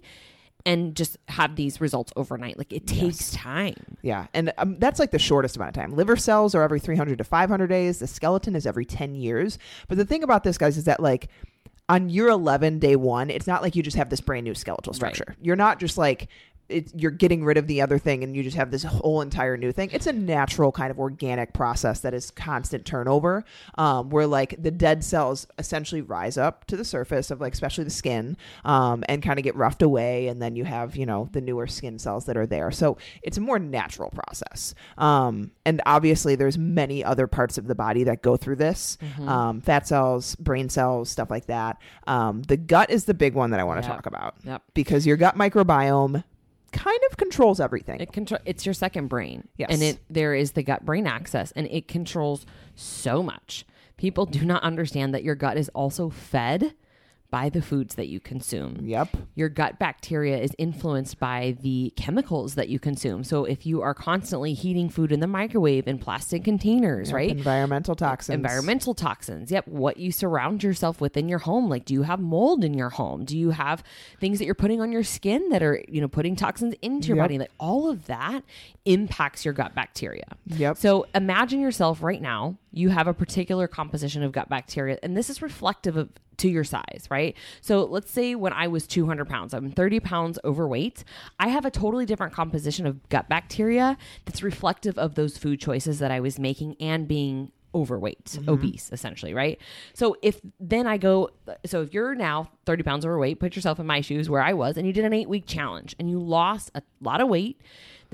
And 0.66 0.96
just 0.96 1.18
have 1.28 1.56
these 1.56 1.78
results 1.78 2.10
overnight. 2.16 2.56
Like 2.56 2.72
it 2.72 2.86
takes 2.86 3.32
time. 3.32 3.98
Yeah, 4.00 4.28
and 4.32 4.50
um, 4.56 4.78
that's 4.78 4.98
like 4.98 5.10
the 5.10 5.18
shortest 5.18 5.56
amount 5.56 5.76
of 5.76 5.82
time. 5.82 5.94
Liver 5.94 6.16
cells 6.16 6.54
are 6.54 6.62
every 6.62 6.80
300 6.80 7.18
to 7.18 7.24
500 7.24 7.66
days. 7.66 7.98
The 7.98 8.06
skeleton 8.06 8.56
is 8.56 8.66
every 8.66 8.86
10 8.86 9.14
years. 9.14 9.58
But 9.88 9.98
the 9.98 10.06
thing 10.06 10.22
about 10.22 10.42
this, 10.42 10.56
guys, 10.56 10.78
is 10.78 10.84
that 10.84 11.00
like 11.00 11.28
on 11.88 12.08
year 12.08 12.28
11, 12.28 12.78
day 12.78 12.96
one, 12.96 13.30
it's 13.30 13.46
not 13.46 13.62
like 13.62 13.76
you 13.76 13.82
just 13.82 13.96
have 13.96 14.08
this 14.08 14.20
brand 14.20 14.44
new 14.44 14.54
skeletal 14.54 14.94
structure. 14.94 15.36
You're 15.42 15.56
not 15.56 15.78
just 15.78 15.98
like 15.98 16.28
it's, 16.68 16.92
you're 16.94 17.10
getting 17.10 17.44
rid 17.44 17.56
of 17.58 17.66
the 17.66 17.82
other 17.82 17.98
thing 17.98 18.24
and 18.24 18.34
you 18.34 18.42
just 18.42 18.56
have 18.56 18.70
this 18.70 18.82
whole 18.84 19.20
entire 19.20 19.56
new 19.56 19.70
thing. 19.70 19.90
It's 19.92 20.06
a 20.06 20.12
natural 20.12 20.72
kind 20.72 20.90
of 20.90 20.98
organic 20.98 21.52
process 21.52 22.00
that 22.00 22.14
is 22.14 22.30
constant 22.30 22.84
turnover, 22.86 23.44
um, 23.76 24.08
where 24.10 24.26
like 24.26 24.54
the 24.62 24.70
dead 24.70 25.04
cells 25.04 25.46
essentially 25.58 26.00
rise 26.00 26.38
up 26.38 26.64
to 26.66 26.76
the 26.76 26.84
surface 26.84 27.30
of 27.30 27.40
like 27.40 27.52
especially 27.52 27.84
the 27.84 27.90
skin 27.90 28.36
um, 28.64 29.04
and 29.08 29.22
kind 29.22 29.38
of 29.38 29.42
get 29.44 29.54
roughed 29.56 29.82
away, 29.82 30.28
and 30.28 30.40
then 30.40 30.56
you 30.56 30.64
have 30.64 30.96
you 30.96 31.04
know 31.06 31.28
the 31.32 31.40
newer 31.40 31.66
skin 31.66 31.98
cells 31.98 32.24
that 32.26 32.36
are 32.36 32.46
there. 32.46 32.70
So 32.70 32.96
it's 33.22 33.36
a 33.36 33.40
more 33.40 33.58
natural 33.58 34.10
process. 34.10 34.74
Um, 34.96 35.50
and 35.66 35.82
obviously, 35.86 36.34
there's 36.34 36.56
many 36.58 37.04
other 37.04 37.26
parts 37.26 37.58
of 37.58 37.66
the 37.66 37.74
body 37.74 38.04
that 38.04 38.22
go 38.22 38.36
through 38.36 38.56
this: 38.56 38.96
um, 39.26 39.60
fat 39.60 39.86
cells, 39.86 40.34
brain 40.36 40.68
cells, 40.68 41.10
stuff 41.10 41.30
like 41.30 41.46
that. 41.46 41.78
Um, 42.06 42.42
the 42.42 42.56
gut 42.56 42.90
is 42.90 43.04
the 43.04 43.14
big 43.14 43.34
one 43.34 43.50
that 43.50 43.60
I 43.60 43.64
want 43.64 43.82
to 43.82 43.86
Yep. 43.88 43.96
talk 43.96 44.06
about 44.06 44.34
Yep. 44.44 44.62
because 44.72 45.06
your 45.06 45.16
gut 45.18 45.36
microbiome 45.36 46.24
kind 46.74 47.00
of 47.10 47.16
controls 47.16 47.60
everything. 47.60 48.00
It 48.00 48.12
control. 48.12 48.40
It's 48.44 48.66
your 48.66 48.74
second 48.74 49.08
brain. 49.08 49.48
Yes. 49.56 49.68
And 49.70 49.82
it 49.82 50.00
there 50.10 50.34
is 50.34 50.52
the 50.52 50.62
gut 50.62 50.84
brain 50.84 51.06
axis, 51.06 51.52
and 51.56 51.66
it 51.68 51.88
controls 51.88 52.44
so 52.74 53.22
much. 53.22 53.64
People 53.96 54.26
do 54.26 54.44
not 54.44 54.62
understand 54.62 55.14
that 55.14 55.22
your 55.22 55.36
gut 55.36 55.56
is 55.56 55.70
also 55.70 56.10
fed 56.10 56.74
by 57.34 57.48
the 57.48 57.60
foods 57.60 57.96
that 57.96 58.06
you 58.06 58.20
consume. 58.20 58.78
Yep. 58.84 59.08
Your 59.34 59.48
gut 59.48 59.80
bacteria 59.80 60.38
is 60.38 60.52
influenced 60.56 61.18
by 61.18 61.56
the 61.62 61.92
chemicals 61.96 62.54
that 62.54 62.68
you 62.68 62.78
consume. 62.78 63.24
So 63.24 63.44
if 63.44 63.66
you 63.66 63.82
are 63.82 63.92
constantly 63.92 64.54
heating 64.54 64.88
food 64.88 65.10
in 65.10 65.18
the 65.18 65.26
microwave 65.26 65.88
in 65.88 65.98
plastic 65.98 66.44
containers, 66.44 67.08
Yep, 67.08 67.14
right? 67.16 67.30
Environmental 67.30 67.96
toxins. 67.96 68.36
Environmental 68.36 68.94
toxins. 68.94 69.50
Yep. 69.50 69.66
What 69.66 69.96
you 69.96 70.12
surround 70.12 70.62
yourself 70.62 71.00
with 71.00 71.16
in 71.16 71.28
your 71.28 71.40
home. 71.40 71.68
Like, 71.68 71.84
do 71.84 71.92
you 71.92 72.02
have 72.02 72.20
mold 72.20 72.62
in 72.62 72.72
your 72.72 72.90
home? 72.90 73.24
Do 73.24 73.36
you 73.36 73.50
have 73.50 73.82
things 74.20 74.38
that 74.38 74.44
you're 74.44 74.54
putting 74.54 74.80
on 74.80 74.92
your 74.92 75.02
skin 75.02 75.48
that 75.48 75.60
are, 75.60 75.82
you 75.88 76.00
know, 76.00 76.06
putting 76.06 76.36
toxins 76.36 76.76
into 76.82 77.08
your 77.08 77.16
Yep. 77.16 77.24
body? 77.24 77.38
Like, 77.40 77.50
all 77.58 77.90
of 77.90 78.06
that 78.06 78.44
impacts 78.84 79.44
your 79.44 79.54
gut 79.54 79.74
bacteria. 79.74 80.26
Yep. 80.46 80.76
So 80.76 81.06
imagine 81.16 81.58
yourself 81.58 82.00
right 82.00 82.22
now, 82.22 82.58
you 82.76 82.88
have 82.88 83.06
a 83.06 83.14
particular 83.14 83.68
composition 83.68 84.22
of 84.22 84.32
gut 84.32 84.48
bacteria, 84.48 84.98
and 85.02 85.16
this 85.16 85.30
is 85.30 85.40
reflective 85.40 85.96
of 85.96 86.10
to 86.38 86.48
your 86.48 86.64
size, 86.64 87.06
right? 87.10 87.36
So 87.60 87.84
let's 87.84 88.10
say 88.10 88.34
when 88.34 88.52
I 88.52 88.66
was 88.66 88.86
200 88.86 89.28
pounds, 89.28 89.54
I'm 89.54 89.70
30 89.70 90.00
pounds 90.00 90.38
overweight. 90.44 91.04
I 91.38 91.48
have 91.48 91.64
a 91.64 91.70
totally 91.70 92.06
different 92.06 92.32
composition 92.32 92.86
of 92.86 93.08
gut 93.08 93.28
bacteria 93.28 93.96
that's 94.24 94.42
reflective 94.42 94.98
of 94.98 95.14
those 95.14 95.38
food 95.38 95.60
choices 95.60 96.00
that 96.00 96.10
I 96.10 96.18
was 96.18 96.38
making 96.38 96.76
and 96.80 97.06
being 97.06 97.52
overweight, 97.74 98.24
mm-hmm. 98.24 98.48
obese, 98.48 98.90
essentially, 98.92 99.34
right? 99.34 99.60
So 99.94 100.16
if 100.22 100.40
then 100.60 100.86
I 100.86 100.96
go, 100.96 101.30
so 101.66 101.82
if 101.82 101.92
you're 101.92 102.14
now 102.14 102.50
30 102.66 102.82
pounds 102.82 103.04
overweight, 103.04 103.40
put 103.40 103.56
yourself 103.56 103.80
in 103.80 103.86
my 103.86 104.00
shoes 104.00 104.30
where 104.30 104.42
I 104.42 104.52
was, 104.52 104.76
and 104.76 104.86
you 104.86 104.92
did 104.92 105.04
an 105.04 105.12
eight 105.12 105.28
week 105.28 105.46
challenge 105.46 105.94
and 105.98 106.08
you 106.08 106.18
lost 106.18 106.70
a 106.74 106.82
lot 107.00 107.20
of 107.20 107.28
weight, 107.28 107.60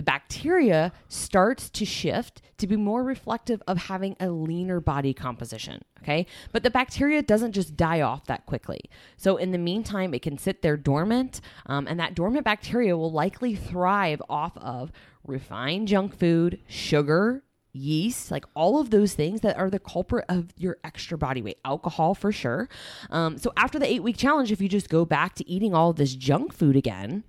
the 0.00 0.04
bacteria 0.04 0.94
starts 1.08 1.68
to 1.68 1.84
shift 1.84 2.40
to 2.56 2.66
be 2.66 2.74
more 2.74 3.04
reflective 3.04 3.62
of 3.68 3.76
having 3.76 4.16
a 4.18 4.30
leaner 4.30 4.80
body 4.80 5.12
composition. 5.12 5.82
Okay. 6.02 6.24
But 6.52 6.62
the 6.62 6.70
bacteria 6.70 7.20
doesn't 7.20 7.52
just 7.52 7.76
die 7.76 8.00
off 8.00 8.24
that 8.24 8.46
quickly. 8.46 8.80
So, 9.18 9.36
in 9.36 9.50
the 9.50 9.58
meantime, 9.58 10.14
it 10.14 10.22
can 10.22 10.38
sit 10.38 10.62
there 10.62 10.78
dormant, 10.78 11.42
um, 11.66 11.86
and 11.86 12.00
that 12.00 12.14
dormant 12.14 12.46
bacteria 12.46 12.96
will 12.96 13.12
likely 13.12 13.54
thrive 13.54 14.22
off 14.30 14.56
of 14.56 14.90
refined 15.22 15.88
junk 15.88 16.18
food, 16.18 16.62
sugar, 16.66 17.42
yeast, 17.74 18.30
like 18.30 18.46
all 18.56 18.80
of 18.80 18.88
those 18.88 19.12
things 19.12 19.42
that 19.42 19.58
are 19.58 19.68
the 19.68 19.78
culprit 19.78 20.24
of 20.30 20.54
your 20.56 20.78
extra 20.82 21.18
body 21.18 21.42
weight, 21.42 21.58
alcohol 21.66 22.14
for 22.14 22.32
sure. 22.32 22.70
Um, 23.10 23.36
so 23.36 23.52
after 23.54 23.78
the 23.78 23.86
eight 23.86 24.02
week 24.02 24.16
challenge, 24.16 24.50
if 24.50 24.62
you 24.62 24.68
just 24.70 24.88
go 24.88 25.04
back 25.04 25.34
to 25.34 25.46
eating 25.46 25.74
all 25.74 25.92
this 25.92 26.14
junk 26.14 26.54
food 26.54 26.74
again, 26.74 27.24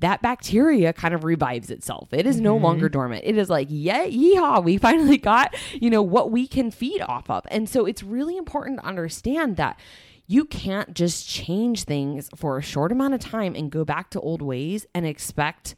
that 0.00 0.22
bacteria 0.22 0.92
kind 0.92 1.14
of 1.14 1.24
revives 1.24 1.70
itself. 1.70 2.08
It 2.12 2.26
is 2.26 2.40
no 2.40 2.54
mm-hmm. 2.54 2.64
longer 2.64 2.88
dormant. 2.88 3.22
It 3.24 3.36
is 3.36 3.50
like, 3.50 3.68
yeah, 3.70 4.06
yeehaw, 4.06 4.62
we 4.62 4.78
finally 4.78 5.18
got, 5.18 5.54
you 5.72 5.90
know, 5.90 6.02
what 6.02 6.30
we 6.30 6.46
can 6.46 6.70
feed 6.70 7.00
off 7.02 7.28
of. 7.30 7.44
And 7.50 7.68
so 7.68 7.86
it's 7.86 8.02
really 8.02 8.36
important 8.36 8.80
to 8.80 8.86
understand 8.86 9.56
that 9.56 9.78
you 10.26 10.44
can't 10.44 10.94
just 10.94 11.28
change 11.28 11.84
things 11.84 12.28
for 12.36 12.58
a 12.58 12.62
short 12.62 12.92
amount 12.92 13.14
of 13.14 13.20
time 13.20 13.54
and 13.54 13.70
go 13.70 13.84
back 13.84 14.10
to 14.10 14.20
old 14.20 14.42
ways 14.42 14.86
and 14.94 15.06
expect 15.06 15.74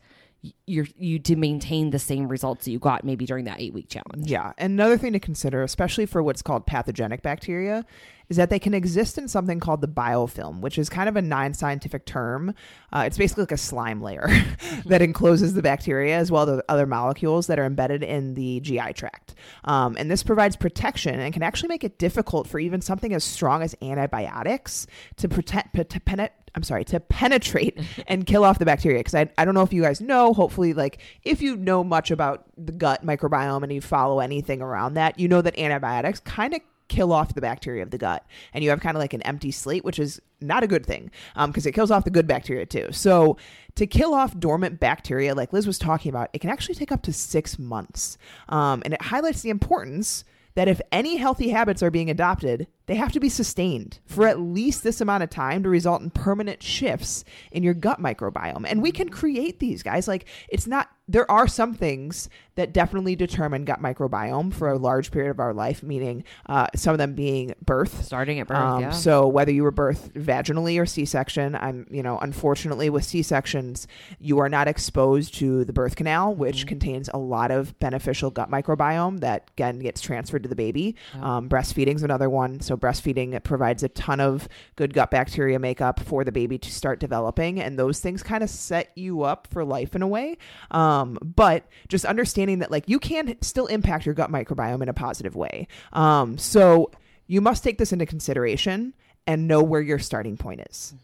you're 0.67 0.87
you 0.97 1.19
to 1.19 1.37
maintain 1.37 1.91
the 1.91 1.99
same 1.99 2.27
results 2.27 2.65
that 2.65 2.71
you 2.71 2.79
got 2.79 3.05
maybe 3.05 3.27
during 3.27 3.45
that 3.45 3.61
eight 3.61 3.75
week 3.75 3.89
challenge. 3.89 4.31
Yeah. 4.31 4.53
Another 4.59 4.97
thing 4.97 5.13
to 5.13 5.21
consider, 5.21 5.63
especially 5.63 6.07
for 6.07 6.23
what's 6.23 6.43
called 6.43 6.67
pathogenic 6.67 7.23
bacteria, 7.23 7.85
is 8.31 8.37
that 8.37 8.49
they 8.49 8.59
can 8.59 8.73
exist 8.73 9.19
in 9.19 9.29
something 9.29 9.61
called 9.61 9.81
the 9.81 9.89
biofilm, 9.89 10.61
which 10.61 10.79
is 10.79 10.89
kind 10.89 11.09
of 11.09 11.17
a 11.17 11.23
non 11.23 11.53
scientific 11.53 12.07
term. 12.07 12.55
Uh, 12.93 13.03
it's 13.07 13.19
basically 13.19 13.43
like 13.43 13.53
a 13.53 13.59
slime 13.59 14.01
layer 14.01 14.29
that 14.87 15.03
encloses 15.03 15.53
the 15.53 15.63
bacteria 15.63 16.17
as 16.17 16.31
well 16.31 16.49
as 16.49 16.63
other 16.69 16.87
molecules 16.87 17.49
that 17.49 17.59
are 17.59 17.65
embedded 17.65 18.03
in 18.03 18.35
the 18.35 18.61
GI 18.61 18.93
tract. 18.95 19.35
Um, 19.65 19.97
and 19.99 20.11
this 20.11 20.23
provides 20.23 20.57
protection 20.57 21.19
and 21.19 21.35
can 21.35 21.43
actually 21.43 21.69
make 21.69 21.85
it 21.85 21.99
difficult 21.99 22.47
for 22.47 22.61
even 22.61 22.81
something 22.81 23.13
as 23.13 23.25
strong 23.25 23.63
as 23.63 23.75
antibiotics 23.83 24.87
to 25.17 25.29
protect. 25.29 25.75
To 25.75 25.85
penet- 26.01 26.31
I'm 26.55 26.63
sorry, 26.63 26.85
to 26.87 27.01
penetrate 27.01 27.79
and 28.07 28.27
kill 28.27 28.45
off 28.45 28.59
the 28.59 28.65
bacteria. 28.65 29.01
Because 29.01 29.15
I, 29.15 29.31
I 29.39 29.45
don't 29.45 29.55
know 29.55 29.63
if 29.63 29.73
you 29.73 29.83
guys 29.83 30.01
know, 30.01 30.33
hopefully, 30.33 30.73
like 30.73 30.99
if 31.25 31.43
you 31.43 31.57
know 31.57 31.83
much 31.83 32.11
about 32.11 32.45
the 32.57 32.73
gut 32.73 33.05
microbiome 33.05 33.63
and 33.63 33.73
you 33.73 33.81
follow 33.81 34.21
anything 34.21 34.63
around 34.63 34.95
that, 34.95 35.19
you 35.19 35.27
know 35.27 35.43
that 35.43 35.59
antibiotics 35.59 36.21
kind 36.21 36.55
of 36.55 36.61
kill 36.91 37.13
off 37.13 37.35
the 37.35 37.41
bacteria 37.41 37.83
of 37.83 37.91
the 37.91 37.97
gut. 37.97 38.27
And 38.53 38.63
you 38.63 38.69
have 38.69 38.81
kind 38.81 38.97
of 38.97 39.01
like 39.01 39.15
an 39.15 39.23
empty 39.23 39.51
slate, 39.51 39.85
which 39.85 39.99
is 39.99 40.21
not 40.43 40.63
a 40.63 40.67
good 40.67 40.85
thing 40.85 41.11
because 41.47 41.65
it 41.65 41.73
kills 41.73 41.91
off 41.91 42.05
the 42.05 42.11
good 42.11 42.27
bacteria 42.27 42.67
too. 42.67 42.89
So 42.91 43.39
to 43.77 43.87
kill 43.87 44.13
off 44.13 44.39
dormant 44.39 44.81
bacteria, 44.81 45.35
like 45.35 45.53
Liz 45.53 45.67
was 45.67 45.79
talking 45.79 46.11
about, 46.11 46.29
it 46.33 46.41
can 46.41 46.51
actually 46.51 46.75
take 46.75 46.93
up 46.93 47.03
to 47.03 47.13
six 47.13 47.59
months. 47.59 48.19
Um, 48.49 48.83
and 48.85 48.93
it 48.93 49.01
highlights 49.01 49.41
the 49.41 49.51
importance 49.51 50.25
that 50.57 50.67
if 50.67 50.81
any 50.91 51.17
healthy 51.17 51.51
habits 51.51 51.83
are 51.83 51.91
being 51.91 52.11
adopted, 52.11 52.67
they 52.87 52.95
have 52.97 53.13
to 53.13 53.21
be 53.21 53.29
sustained 53.29 54.01
for 54.05 54.27
at 54.27 54.41
least 54.41 54.83
this 54.83 55.01
amount 55.01 55.23
of 55.23 55.31
time 55.31 55.63
to 55.63 55.69
result 55.69 56.03
in 56.03 56.11
permanent 56.11 56.63
shifts 56.63 57.25
in 57.53 57.63
your 57.63 57.75
gut 57.75 58.01
microbiome. 58.01 58.65
And 58.67 58.83
we 58.83 58.91
can 58.91 59.09
create 59.09 59.61
these 59.61 59.83
guys. 59.83 60.09
Like, 60.09 60.27
it's 60.49 60.67
not, 60.67 60.89
there 61.07 61.31
are 61.31 61.47
some 61.47 61.75
things 61.75 62.29
that 62.57 62.73
definitely 62.73 63.17
determine 63.17 63.65
gut 63.65 63.81
microbiome 63.81 64.53
for 64.53 64.69
a 64.69 64.77
large 64.77 65.11
period 65.13 65.31
of 65.31 65.41
our 65.41 65.55
life, 65.55 65.83
meaning 65.83 66.25
uh, 66.47 66.67
some 66.75 66.93
of 66.93 66.99
them 66.99 67.15
being 67.15 67.55
birth. 67.65 68.05
Starting 68.05 68.41
at 68.41 68.49
birth, 68.49 68.57
Um, 68.57 68.81
yeah. 68.83 68.91
So 68.91 69.27
whether 69.27 69.53
you 69.53 69.63
were 69.63 69.73
birthed 69.73 70.13
vaginally 70.13 70.79
or 70.81 70.87
C-section, 70.87 71.55
I'm, 71.55 71.87
you 71.91 72.03
know, 72.03 72.19
unfortunately 72.19 72.91
with 72.91 73.05
C-sections, 73.05 73.87
you 74.19 74.39
are 74.41 74.49
not 74.49 74.69
exposed 74.69 75.35
to 75.35 75.65
the 75.65 75.73
birth 75.73 75.97
canal, 75.97 76.35
which 76.35 76.67
contains 76.67 77.09
a 77.15 77.19
lot 77.19 77.51
of 77.51 77.79
beneficial 77.79 78.31
gut 78.31 78.51
microbiome 78.51 79.21
that 79.21 79.51
again 79.57 79.79
gets 79.79 80.01
transferred 80.01 80.43
to 80.43 80.49
the 80.49 80.57
baby. 80.57 80.97
Um, 81.21 81.49
breastfeeding 81.49 81.95
is 81.95 82.03
another 82.03 82.29
one. 82.29 82.61
So 82.61 82.77
breastfeeding 82.81 83.35
it 83.35 83.45
provides 83.45 83.83
a 83.83 83.89
ton 83.89 84.21
of 84.21 84.49
good 84.77 84.95
gut 84.95 85.11
bacteria 85.11 85.59
makeup 85.59 86.01
for 86.01 86.25
the 86.25 86.33
baby 86.33 86.59
to 86.59 86.73
start 86.73 87.01
developing, 87.01 87.61
and 87.61 87.79
those 87.79 88.01
things 88.01 88.23
kind 88.23 88.43
of 88.43 88.51
set 88.51 88.91
you 88.97 89.23
up 89.23 89.47
for 89.51 89.65
life 89.65 89.95
in 89.95 90.03
a 90.03 90.09
way. 90.09 90.37
Um, 90.71 91.19
but 91.23 91.67
just 91.89 92.05
understanding 92.05 92.61
that 92.61 92.71
like 92.71 92.89
you 92.89 92.99
can 92.99 93.37
still 93.43 93.67
impact 93.67 94.07
your 94.07 94.15
gut 94.15 94.31
microbiome 94.31 94.83
in 94.83 94.89
a 94.89 94.95
positive 94.95 95.37
way. 95.37 95.69
Um, 95.93 96.39
so 96.39 96.91
you 97.27 97.41
must 97.41 97.63
take 97.63 97.79
this 97.79 97.93
into 97.93 98.07
consideration 98.07 98.95
and 99.27 99.47
know 99.47 99.63
where 99.63 99.81
your 99.81 99.99
starting 99.99 100.37
point 100.37 100.63
is. 100.71 100.95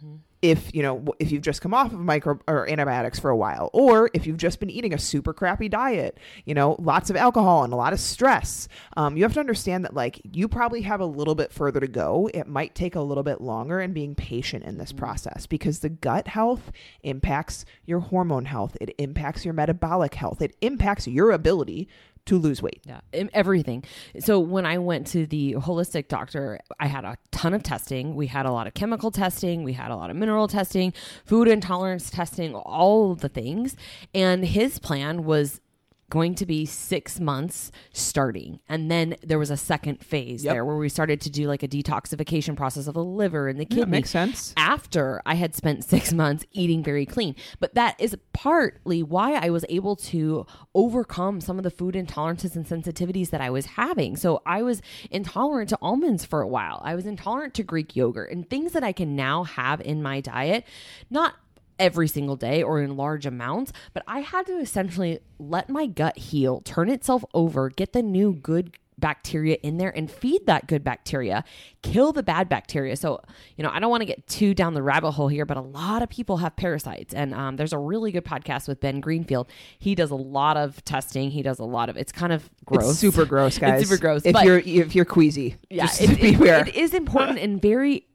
If 0.47 0.73
you 0.73 0.83
know 0.83 1.05
if 1.19 1.33
you've 1.33 1.43
just 1.43 1.61
come 1.61 1.75
off 1.75 1.93
of 1.93 1.99
micro 1.99 2.39
or 2.47 2.69
antibiotics 2.69 3.19
for 3.19 3.31
a 3.31 3.37
while, 3.37 3.69
or 3.73 4.11
if 4.15 4.27
you've 4.27 4.37
just 4.37 4.61
been 4.61 4.71
eating 4.71 4.95
a 4.95 4.99
super 4.99 5.35
crappy 5.35 5.69
diet, 5.69 6.19
you 6.45 6.55
know, 6.55 6.77
lots 6.79 7.11
of 7.11 7.17
alcohol 7.17 7.65
and 7.65 7.73
a 7.73 7.77
lot 7.77 7.93
of 7.93 7.99
stress, 7.99 8.69
um, 8.97 9.17
you 9.17 9.25
have 9.25 9.35
to 9.35 9.41
understand 9.41 9.85
that 9.85 9.95
like 9.95 10.21
you 10.33 10.47
probably 10.47 10.83
have 10.83 11.01
a 11.01 11.07
little 11.07 11.35
bit 11.35 11.53
further 11.53 11.81
to 11.81 11.89
go. 11.89 12.31
It 12.33 12.47
might 12.47 12.77
take 12.77 12.95
a 12.95 13.01
little 13.01 13.25
bit 13.25 13.41
longer, 13.41 13.81
and 13.81 13.93
being 13.93 14.15
patient 14.15 14.65
in 14.65 14.79
this 14.79 14.93
process 14.93 15.47
because 15.47 15.81
the 15.81 15.89
gut 15.89 16.29
health 16.29 16.71
impacts 17.03 17.65
your 17.85 18.01
hormone 18.01 18.45
health, 18.45 18.77
it 18.81 18.95
impacts 18.99 19.45
your 19.45 19.55
metabolic 19.55 20.15
health, 20.15 20.41
it 20.41 20.55
impacts 20.61 21.09
your 21.09 21.33
ability 21.33 21.89
to 22.27 22.39
lose 22.39 22.61
weight. 22.63 22.83
Yeah, 22.85 23.01
everything. 23.33 23.85
So 24.21 24.39
when 24.39 24.67
I 24.67 24.79
went 24.79 25.07
to 25.09 25.27
the 25.27 25.55
holistic 25.55 26.09
doctor, 26.09 26.61
I 26.79 26.87
had 26.87 27.05
a 27.05 27.17
ton 27.31 27.55
of 27.55 27.63
testing. 27.63 28.15
We 28.15 28.27
had 28.27 28.47
a 28.47 28.53
lot 28.53 28.67
of 28.67 28.75
chemical 28.75 29.11
testing, 29.11 29.63
we 29.63 29.73
had 29.73 29.91
a 29.91 29.97
lot 29.97 30.11
of 30.11 30.17
mineral 30.17 30.49
testing, 30.49 30.93
food 31.25 31.49
intolerance 31.49 32.11
testing, 32.11 32.55
all 32.55 33.15
the 33.15 33.29
things. 33.29 33.77
And 34.15 34.45
his 34.45 34.79
plan 34.79 35.25
was 35.25 35.61
going 36.09 36.35
to 36.37 36.47
be 36.47 36.65
six 36.65 37.19
months 37.19 37.73
starting. 37.93 38.61
And 38.69 38.91
then 38.91 39.17
there 39.23 39.39
was 39.39 39.51
a 39.51 39.57
second 39.57 40.05
phase 40.05 40.45
Yep. 40.45 40.55
there 40.55 40.65
where 40.65 40.77
we 40.77 40.89
started 40.89 41.21
to 41.23 41.31
do 41.31 41.49
like 41.49 41.63
a 41.65 41.69
detoxification 41.69 42.57
process 42.57 42.87
of 42.87 42.95
the 42.95 43.03
liver 43.05 43.49
and 43.49 43.59
the 43.59 43.65
kidney 43.65 43.81
Yeah, 43.81 43.87
makes 43.87 44.11
sense. 44.11 44.55
after 44.57 45.21
I 45.27 45.35
had 45.35 45.55
spent 45.55 45.85
six 45.85 46.13
months 46.13 46.45
eating 46.53 46.83
very 46.85 47.07
clean. 47.07 47.35
But 47.59 47.75
that 47.75 48.01
is 48.01 48.17
partly 48.33 49.03
why 49.03 49.35
I 49.35 49.51
was 49.51 49.65
able 49.69 49.97
to 49.97 50.47
overcome 50.75 51.41
some 51.41 51.59
of 51.59 51.65
the 51.65 51.71
food 51.71 51.95
intolerances 51.97 52.55
and 52.55 52.65
sensitivities 52.67 53.31
that 53.31 53.41
I 53.41 53.51
was 53.51 53.67
having. 53.67 54.17
So 54.17 54.43
I 54.47 54.63
was 54.63 54.83
intolerant 55.11 55.71
to 55.71 55.79
almonds 55.83 56.25
for 56.25 56.41
a 56.41 56.49
while. 56.49 56.81
I 56.85 56.95
was 56.95 57.07
intolerant 57.07 57.55
to 57.55 57.63
Greek 57.65 57.97
yogurt 57.97 58.31
and 58.31 58.49
things 58.49 58.73
that 58.73 58.85
I 58.85 58.93
can 58.93 59.17
now 59.17 59.43
have 59.45 59.81
in 59.81 60.03
my 60.03 60.21
diet, 60.21 60.65
not 61.11 61.35
every 61.79 62.09
single 62.09 62.37
day 62.37 62.63
or 62.63 62.81
in 62.81 62.97
large 62.97 63.27
amounts, 63.27 63.73
but 63.93 64.03
I 64.07 64.21
had 64.21 64.47
to 64.47 64.59
essentially 64.59 65.21
let 65.39 65.69
my 65.69 65.87
gut 65.87 66.17
heal, 66.19 66.61
turn 66.65 66.89
itself 66.91 67.25
over, 67.35 67.69
get 67.71 67.93
the 67.93 68.03
new 68.03 68.33
good 68.35 68.77
bacteria 68.99 69.59
in 69.63 69.77
there 69.77 69.91
and 69.95 70.11
feed 70.11 70.47
that 70.47 70.67
good 70.67 70.83
bacteria, 70.83 71.45
kill 71.83 72.13
the 72.13 72.23
bad 72.23 72.49
bacteria. 72.49 72.97
So, 72.97 73.21
you 73.55 73.63
know, 73.63 73.69
I 73.71 73.79
don't 73.79 73.91
want 73.91 74.01
to 74.01 74.07
get 74.07 74.27
too 74.27 74.55
down 74.55 74.73
the 74.73 74.83
rabbit 74.83 75.11
hole 75.11 75.29
here, 75.29 75.45
but 75.45 75.59
a 75.59 75.61
lot 75.61 76.01
of 76.03 76.09
people 76.09 76.39
have 76.39 76.57
parasites. 76.57 77.13
And 77.13 77.35
um, 77.35 77.57
there's 77.57 77.75
a 77.75 77.79
really 77.79 78.11
good 78.11 78.25
podcast 78.25 78.67
with 78.69 78.81
Ben 78.81 79.01
Greenfield. 79.01 79.51
He 79.79 79.95
does 79.95 80.11
a 80.11 80.15
lot 80.17 80.57
of 80.57 80.83
testing. 80.87 81.31
He 81.31 81.43
does 81.43 81.59
a 81.59 81.65
lot 81.65 81.91
of, 81.91 81.99
it's 81.99 82.11
kind 82.13 82.33
of 82.33 82.49
gross. 82.65 82.85
It's 82.93 82.99
super 82.99 83.27
gross, 83.27 83.59
guys. 83.59 83.83
It's 83.83 83.91
super 83.91 84.01
gross. 84.01 84.23
If 84.25 84.33
you're 84.47 84.61
if 84.61 84.95
you're 84.95 85.05
queasy, 85.05 85.57
yeah, 85.69 85.85
just 85.89 86.01
it, 86.01 86.11
it- 86.25 86.41
it 86.69 86.75
is 86.75 86.95
important 86.95 87.39
and 87.39 87.61
very 87.61 88.07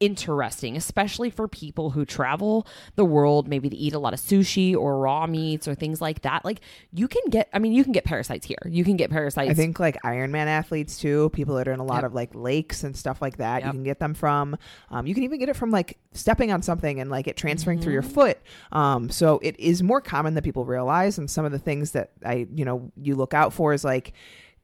interesting, 0.00 0.76
especially 0.76 1.30
for 1.30 1.48
people 1.48 1.90
who 1.90 2.04
travel 2.04 2.66
the 2.96 3.04
world, 3.04 3.48
maybe 3.48 3.70
to 3.70 3.76
eat 3.76 3.94
a 3.94 3.98
lot 3.98 4.12
of 4.12 4.20
sushi 4.20 4.76
or 4.76 4.98
raw 4.98 5.26
meats 5.26 5.66
or 5.66 5.74
things 5.74 6.00
like 6.00 6.22
that. 6.22 6.44
Like 6.44 6.60
you 6.92 7.08
can 7.08 7.22
get, 7.30 7.48
I 7.54 7.58
mean, 7.58 7.72
you 7.72 7.82
can 7.82 7.92
get 7.92 8.04
parasites 8.04 8.46
here. 8.46 8.58
You 8.66 8.84
can 8.84 8.96
get 8.96 9.10
parasites. 9.10 9.50
I 9.50 9.54
think 9.54 9.80
like 9.80 10.00
Ironman 10.02 10.46
athletes 10.46 10.98
too, 10.98 11.30
people 11.30 11.54
that 11.56 11.66
are 11.68 11.72
in 11.72 11.80
a 11.80 11.84
lot 11.84 11.96
Yep. 11.96 12.04
of 12.04 12.14
like 12.14 12.34
lakes 12.34 12.84
and 12.84 12.96
stuff 12.96 13.22
like 13.22 13.38
that, 13.38 13.64
you 13.64 13.70
can 13.70 13.84
get 13.84 13.98
them 13.98 14.12
from. 14.14 14.56
Um, 14.90 15.06
you 15.06 15.14
can 15.14 15.24
even 15.24 15.38
get 15.38 15.48
it 15.48 15.56
from 15.56 15.70
like 15.70 15.98
stepping 16.12 16.52
on 16.52 16.62
something 16.62 17.00
and 17.00 17.10
like 17.10 17.26
it 17.26 17.36
transferring 17.36 17.80
through 17.80 17.92
your 17.94 18.02
Mm-hmm. 18.02 18.10
foot. 18.12 18.38
Um, 18.72 19.08
so 19.10 19.38
it 19.42 19.58
is 19.58 19.82
more 19.82 20.00
common 20.02 20.34
than 20.34 20.44
people 20.44 20.64
realize. 20.66 21.16
And 21.18 21.30
some 21.30 21.44
of 21.46 21.52
the 21.52 21.58
things 21.58 21.92
that 21.92 22.10
I, 22.24 22.46
you 22.54 22.64
know, 22.64 22.92
you 23.00 23.14
look 23.14 23.32
out 23.34 23.52
for 23.54 23.72
is 23.72 23.82
like 23.84 24.12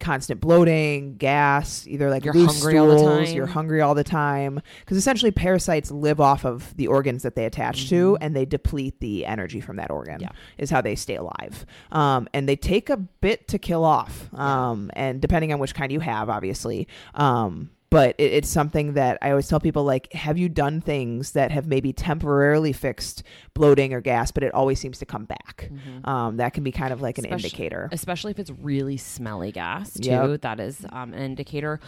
constant 0.03 0.41
bloating, 0.41 1.17
gas, 1.17 1.87
either 1.87 2.11
like 2.11 2.25
You're 2.25 2.35
loose 2.35 2.61
hungry 2.61 2.79
all 2.79 2.89
the 2.89 2.99
time. 3.25 3.35
you're 3.35 3.47
hungry 3.47 3.81
all 3.81 3.95
the 3.95 4.05
time. 4.05 4.61
Because 4.81 4.99
essentially 4.99 5.31
parasites 5.31 5.91
live 5.91 6.21
off 6.21 6.45
of 6.45 6.77
the 6.77 6.89
organs 6.89 7.23
that 7.23 7.37
they 7.37 7.47
attach 7.47 7.89
to 7.89 8.19
and 8.21 8.37
they 8.37 8.45
deplete 8.45 9.01
the 9.01 9.25
energy 9.25 9.61
from 9.63 9.77
that 9.77 9.91
organ 9.91 10.15
Mm-hmm. 10.17 10.23
Yeah. 10.25 10.31
is 10.59 10.69
how 10.69 10.83
they 10.83 10.95
stay 10.97 11.15
alive. 11.17 11.65
Um, 11.93 12.29
and 12.35 12.47
they 12.49 12.57
take 12.57 12.91
a 12.91 12.97
bit 12.99 13.49
to 13.49 13.59
kill 13.59 13.85
off. 13.85 14.29
Um, 14.35 14.91
and 14.95 15.21
depending 15.23 15.53
on 15.53 15.59
which 15.61 15.75
kind 15.75 15.91
you 15.93 16.01
have, 16.01 16.29
obviously. 16.29 16.89
Um, 17.15 17.71
but 17.93 18.17
it, 18.19 18.33
it's 18.33 18.49
something 18.49 18.95
that 18.95 19.19
I 19.23 19.31
always 19.31 19.47
tell 19.47 19.61
people 19.61 19.85
like, 19.85 20.13
have 20.15 20.37
you 20.39 20.49
done 20.49 20.81
things 20.81 21.33
that 21.33 21.53
have 21.53 21.67
maybe 21.69 21.93
temporarily 21.93 22.73
fixed 22.73 23.23
bloating 23.55 23.93
or 23.93 24.01
gas, 24.01 24.33
but 24.33 24.43
it 24.43 24.53
always 24.53 24.81
seems 24.81 24.99
to 24.99 25.07
come 25.07 25.25
back? 25.27 25.71
Um, 26.05 26.39
that 26.39 26.53
can 26.55 26.65
be 26.65 26.73
kind 26.73 26.93
of 26.93 27.01
like 27.01 27.19
an 27.19 27.27
Especially- 27.27 27.45
indicator. 27.49 27.89
especially 27.93 28.31
if 28.33 28.39
it's 28.41 28.51
really 28.51 28.97
smelly 28.97 29.53
gas 29.53 29.95
too. 29.95 30.11
Yep. 30.11 30.41
That 30.41 30.59
is 30.59 30.85
um, 30.91 31.13
an 31.15 31.21
indicator. 31.23 31.79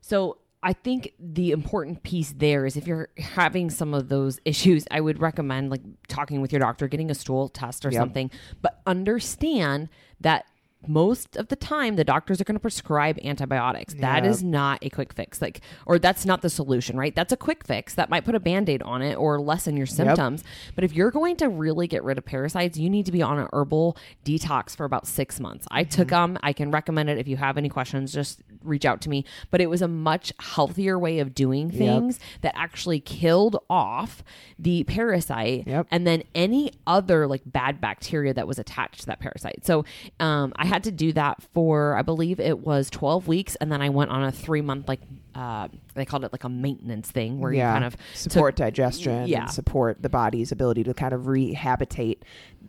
So 0.00 0.38
I 0.64 0.72
think 0.74 1.12
the 1.18 1.50
important 1.50 2.04
piece 2.04 2.32
there 2.36 2.66
is 2.66 2.76
if 2.76 2.86
you're 2.86 3.08
having 3.18 3.68
some 3.70 3.94
of 3.94 4.08
those 4.08 4.38
issues, 4.44 4.84
I 4.92 5.00
would 5.00 5.20
recommend 5.20 5.70
like 5.70 5.80
talking 6.08 6.40
with 6.40 6.52
your 6.52 6.60
doctor, 6.60 6.86
getting 6.86 7.10
a 7.10 7.14
stool 7.14 7.48
test 7.48 7.84
or 7.84 7.90
Yep. 7.90 8.00
something. 8.00 8.30
But 8.60 8.80
understand 8.86 9.88
that 10.20 10.44
most 10.86 11.36
of 11.36 11.48
the 11.48 11.56
time 11.56 11.96
the 11.96 12.04
doctors 12.04 12.40
are 12.40 12.44
going 12.44 12.56
to 12.56 12.60
prescribe 12.60 13.18
antibiotics. 13.24 13.94
That 13.94 14.24
Yeah. 14.24 14.30
is 14.30 14.42
not 14.42 14.78
a 14.82 14.90
quick 14.90 15.12
fix 15.12 15.40
like 15.40 15.60
or 15.86 15.98
that's 15.98 16.24
not 16.26 16.42
the 16.42 16.50
solution 16.50 16.96
right? 16.96 17.14
That's 17.14 17.32
a 17.32 17.36
quick 17.36 17.64
fix 17.64 17.94
that 17.94 18.10
might 18.10 18.24
put 18.24 18.34
a 18.34 18.40
band-aid 18.40 18.82
on 18.82 19.02
it 19.02 19.14
or 19.14 19.40
lessen 19.40 19.76
your 19.76 19.86
symptoms. 19.86 20.42
But 20.74 20.84
if 20.84 20.92
you're 20.92 21.10
going 21.10 21.36
to 21.36 21.48
really 21.48 21.86
get 21.86 22.02
rid 22.04 22.18
of 22.18 22.24
parasites 22.24 22.78
you 22.78 22.90
need 22.90 23.06
to 23.06 23.12
be 23.12 23.22
on 23.22 23.38
an 23.38 23.48
herbal 23.52 23.96
detox 24.24 24.74
for 24.76 24.84
about 24.84 25.06
six 25.06 25.38
months. 25.40 25.66
I 25.70 25.84
took 25.84 26.08
Mm-hmm. 26.08 26.32
them. 26.34 26.38
I 26.42 26.52
can 26.52 26.70
recommend 26.70 27.08
it 27.10 27.18
if 27.18 27.28
you 27.28 27.36
have 27.36 27.56
any 27.56 27.68
questions. 27.68 28.12
Just 28.12 28.42
reach 28.64 28.84
out 28.84 29.00
to 29.00 29.08
me 29.08 29.24
but 29.50 29.60
it 29.60 29.68
was 29.70 29.82
a 29.82 29.88
much 29.88 30.32
healthier 30.40 30.98
way 30.98 31.18
of 31.18 31.34
doing 31.34 31.70
things 31.70 32.18
that 32.42 32.52
actually 32.56 33.00
killed 33.00 33.56
off 33.70 34.22
the 34.58 34.84
parasite 34.84 35.66
Yep. 35.66 35.86
and 35.90 36.06
then 36.06 36.22
any 36.34 36.72
other 36.86 37.26
like 37.26 37.42
bad 37.46 37.80
bacteria 37.80 38.32
that 38.34 38.46
was 38.46 38.58
attached 38.58 39.00
to 39.00 39.06
that 39.06 39.20
parasite. 39.20 39.64
So 39.66 39.84
um, 40.20 40.52
I 40.56 40.66
had 40.66 40.84
to 40.84 40.90
do 40.92 41.12
that 41.12 41.42
for 41.54 41.96
I 41.96 42.02
believe 42.02 42.38
it 42.40 42.60
was 42.60 42.90
12 42.90 43.26
weeks, 43.28 43.56
and 43.56 43.70
then 43.72 43.82
I 43.82 43.88
went 43.88 44.10
on 44.10 44.22
a 44.22 44.32
three 44.32 44.60
month 44.60 44.88
like 44.88 45.00
uh, 45.34 45.68
they 45.94 46.04
called 46.04 46.24
it 46.24 46.32
like 46.32 46.44
a 46.44 46.48
maintenance 46.48 47.10
thing 47.10 47.38
where 47.40 47.52
you 47.52 47.60
kind 47.62 47.84
of 47.84 47.96
support 48.14 48.56
digestion 48.56 49.26
Yeah. 49.26 49.42
and 49.42 49.50
support 49.50 50.02
the 50.02 50.08
body's 50.08 50.52
ability 50.52 50.84
to 50.84 50.94
kind 50.94 51.12
of 51.12 51.22
rehabitate 51.22 52.18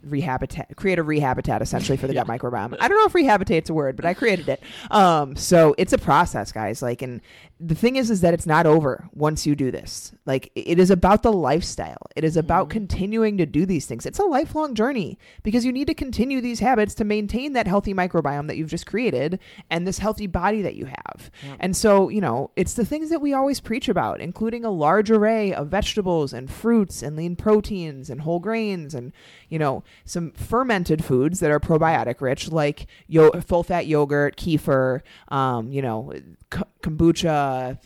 rehabitat 0.05 0.75
create 0.75 0.99
a 0.99 1.03
rehabitat 1.03 1.61
essentially 1.61 1.97
for 1.97 2.07
the 2.07 2.13
gut 2.19 2.27
microbiome. 2.27 2.75
I 2.79 2.87
don't 2.87 2.97
know 2.97 3.05
if 3.05 3.13
rehabitate's 3.13 3.69
a 3.69 3.73
word 3.73 3.95
but 3.95 4.05
i 4.05 4.13
created 4.13 4.49
it. 4.49 4.61
Um 4.91 5.35
so 5.35 5.75
it's 5.77 5.93
a 5.93 5.97
process 5.97 6.51
guys. 6.51 6.81
Like 6.81 7.01
and 7.01 7.21
the 7.59 7.75
thing 7.75 7.95
is 7.95 8.11
is 8.11 8.19
that 8.21 8.33
it's 8.33 8.45
not 8.45 8.65
over 8.65 9.07
once 9.13 9.45
you 9.45 9.55
do 9.55 9.71
this. 9.71 10.11
Like 10.25 10.51
it 10.55 10.79
is 10.79 10.91
about 10.91 11.23
the 11.23 11.31
lifestyle. 11.31 12.07
It 12.15 12.23
is 12.25 12.35
about 12.35 12.69
continuing 12.69 13.37
to 13.37 13.45
do 13.45 13.65
these 13.65 13.85
things. 13.85 14.05
It's 14.05 14.19
a 14.19 14.23
lifelong 14.25 14.75
journey 14.75 15.17
because 15.43 15.63
you 15.63 15.71
need 15.71 15.87
to 15.87 15.93
continue 15.93 16.41
these 16.41 16.59
habits 16.59 16.93
to 16.95 17.05
maintain 17.05 17.53
that 17.53 17.67
healthy 17.67 17.93
microbiome 17.93 18.47
that 18.47 18.57
you've 18.57 18.69
just 18.69 18.85
created 18.85 19.39
and 19.69 19.87
this 19.87 19.99
healthy 19.99 20.27
body 20.27 20.61
that 20.63 20.75
you 20.75 20.85
have. 20.85 21.31
And 21.59 21.77
so 21.77 22.09
you 22.09 22.19
know 22.19 22.51
it's 22.57 22.73
the 22.73 22.85
things 22.85 23.11
that 23.13 23.21
we 23.21 23.31
always 23.33 23.61
preach 23.61 23.87
about 23.87 24.19
including 24.19 24.65
a 24.65 24.69
large 24.69 25.09
array 25.09 25.53
of 25.53 25.69
vegetables 25.69 26.33
and 26.33 26.51
fruits 26.51 27.01
and 27.01 27.15
lean 27.15 27.37
proteins 27.37 28.09
and 28.09 28.21
whole 28.21 28.39
grains 28.41 28.93
and 28.93 29.13
you 29.47 29.57
know 29.57 29.81
some 30.03 30.31
fermented 30.31 31.05
foods 31.05 31.39
that 31.39 31.49
are 31.51 31.59
probiotic 31.61 32.19
rich 32.19 32.51
like 32.51 32.87
yo- 33.07 33.31
full 33.39 33.63
fat 33.63 33.87
yogurt 33.87 34.35
kefir 34.35 34.99
um, 35.29 35.71
you 35.71 35.81
know 35.81 36.11
k- 36.51 36.63
kombucha 36.81 37.77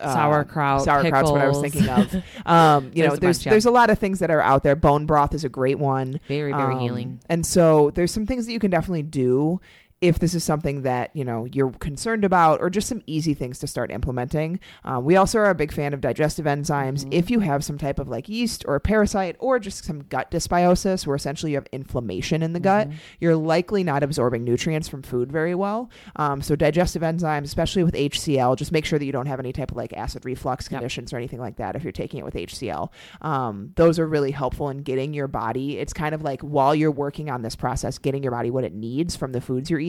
uh, 0.00 0.14
Sauerkraut, 0.14 0.82
sauerkraut's 0.84 1.28
what 1.30 1.40
I 1.40 1.48
was 1.48 1.60
thinking 1.60 1.88
of. 1.88 2.22
Um, 2.46 2.92
you 2.94 3.02
know, 3.02 3.16
There's 3.16 3.38
bunch, 3.38 3.46
yeah. 3.46 3.50
there's 3.50 3.66
a 3.66 3.70
lot 3.72 3.90
of 3.90 3.98
things 3.98 4.20
that 4.20 4.30
are 4.30 4.40
out 4.40 4.62
there. 4.62 4.76
Bone 4.76 5.06
broth 5.06 5.34
is 5.34 5.42
a 5.44 5.48
great 5.48 5.78
one. 5.80 6.20
very 6.28 6.52
very 6.52 6.74
Um, 6.74 6.78
healing. 6.80 7.20
And 7.28 7.44
so 7.44 7.90
there's 7.90 8.12
some 8.12 8.24
things 8.24 8.46
that 8.46 8.52
you 8.52 8.60
can 8.60 8.70
definitely 8.70 9.02
do 9.02 9.60
if 10.00 10.20
this 10.20 10.32
is 10.34 10.44
something 10.44 10.82
that 10.82 11.10
you 11.14 11.24
know 11.24 11.44
you're 11.52 11.70
concerned 11.72 12.24
about 12.24 12.60
or 12.60 12.70
just 12.70 12.86
some 12.88 13.02
easy 13.06 13.34
things 13.34 13.58
to 13.58 13.66
start 13.66 13.90
implementing 13.90 14.60
um, 14.84 15.04
we 15.04 15.16
also 15.16 15.38
are 15.38 15.50
a 15.50 15.54
big 15.54 15.72
fan 15.72 15.92
of 15.92 16.00
digestive 16.00 16.44
enzymes 16.46 16.68
Mm-hmm. 17.00 17.12
if 17.12 17.30
you 17.30 17.40
have 17.40 17.64
some 17.64 17.78
type 17.78 17.98
of 17.98 18.08
like 18.08 18.28
yeast 18.28 18.64
or 18.68 18.76
a 18.76 18.80
parasite 18.80 19.34
or 19.40 19.58
just 19.58 19.84
some 19.84 20.00
gut 20.04 20.30
dysbiosis 20.30 21.06
where 21.06 21.16
essentially 21.16 21.50
you 21.52 21.56
have 21.58 21.66
inflammation 21.72 22.42
in 22.42 22.52
the 22.52 22.60
Mm-hmm. 22.60 22.90
gut 22.90 22.98
you're 23.18 23.34
likely 23.34 23.82
not 23.82 24.02
absorbing 24.04 24.44
nutrients 24.44 24.86
from 24.88 25.02
food 25.02 25.32
very 25.32 25.54
well 25.56 25.90
um, 26.16 26.40
so 26.42 26.54
digestive 26.54 27.02
enzymes 27.02 27.44
especially 27.44 27.82
with 27.82 27.94
hcl 27.94 28.56
just 28.56 28.70
make 28.70 28.84
sure 28.84 28.98
that 29.00 29.04
you 29.04 29.12
don't 29.12 29.26
have 29.26 29.40
any 29.40 29.52
type 29.52 29.70
of 29.72 29.76
like 29.76 29.92
acid 29.94 30.24
reflux 30.24 30.66
Yep. 30.70 30.78
conditions 30.78 31.12
or 31.12 31.16
anything 31.16 31.40
like 31.40 31.56
that 31.56 31.74
if 31.74 31.82
you're 31.82 31.90
taking 31.92 32.20
it 32.20 32.24
with 32.24 32.34
hcl 32.34 32.90
um, 33.20 33.72
those 33.74 33.98
are 33.98 34.06
really 34.06 34.30
helpful 34.30 34.68
in 34.68 34.82
getting 34.82 35.12
your 35.12 35.26
body 35.28 35.78
it's 35.78 35.92
kind 35.92 36.14
of 36.14 36.22
like 36.22 36.40
while 36.42 36.74
you're 36.74 36.90
working 36.92 37.28
on 37.30 37.42
this 37.42 37.56
process 37.56 37.98
getting 37.98 38.22
your 38.22 38.32
body 38.32 38.50
what 38.50 38.62
it 38.64 38.74
needs 38.74 39.16
from 39.16 39.32
the 39.32 39.40
foods 39.40 39.68
you're 39.70 39.80
eating 39.80 39.87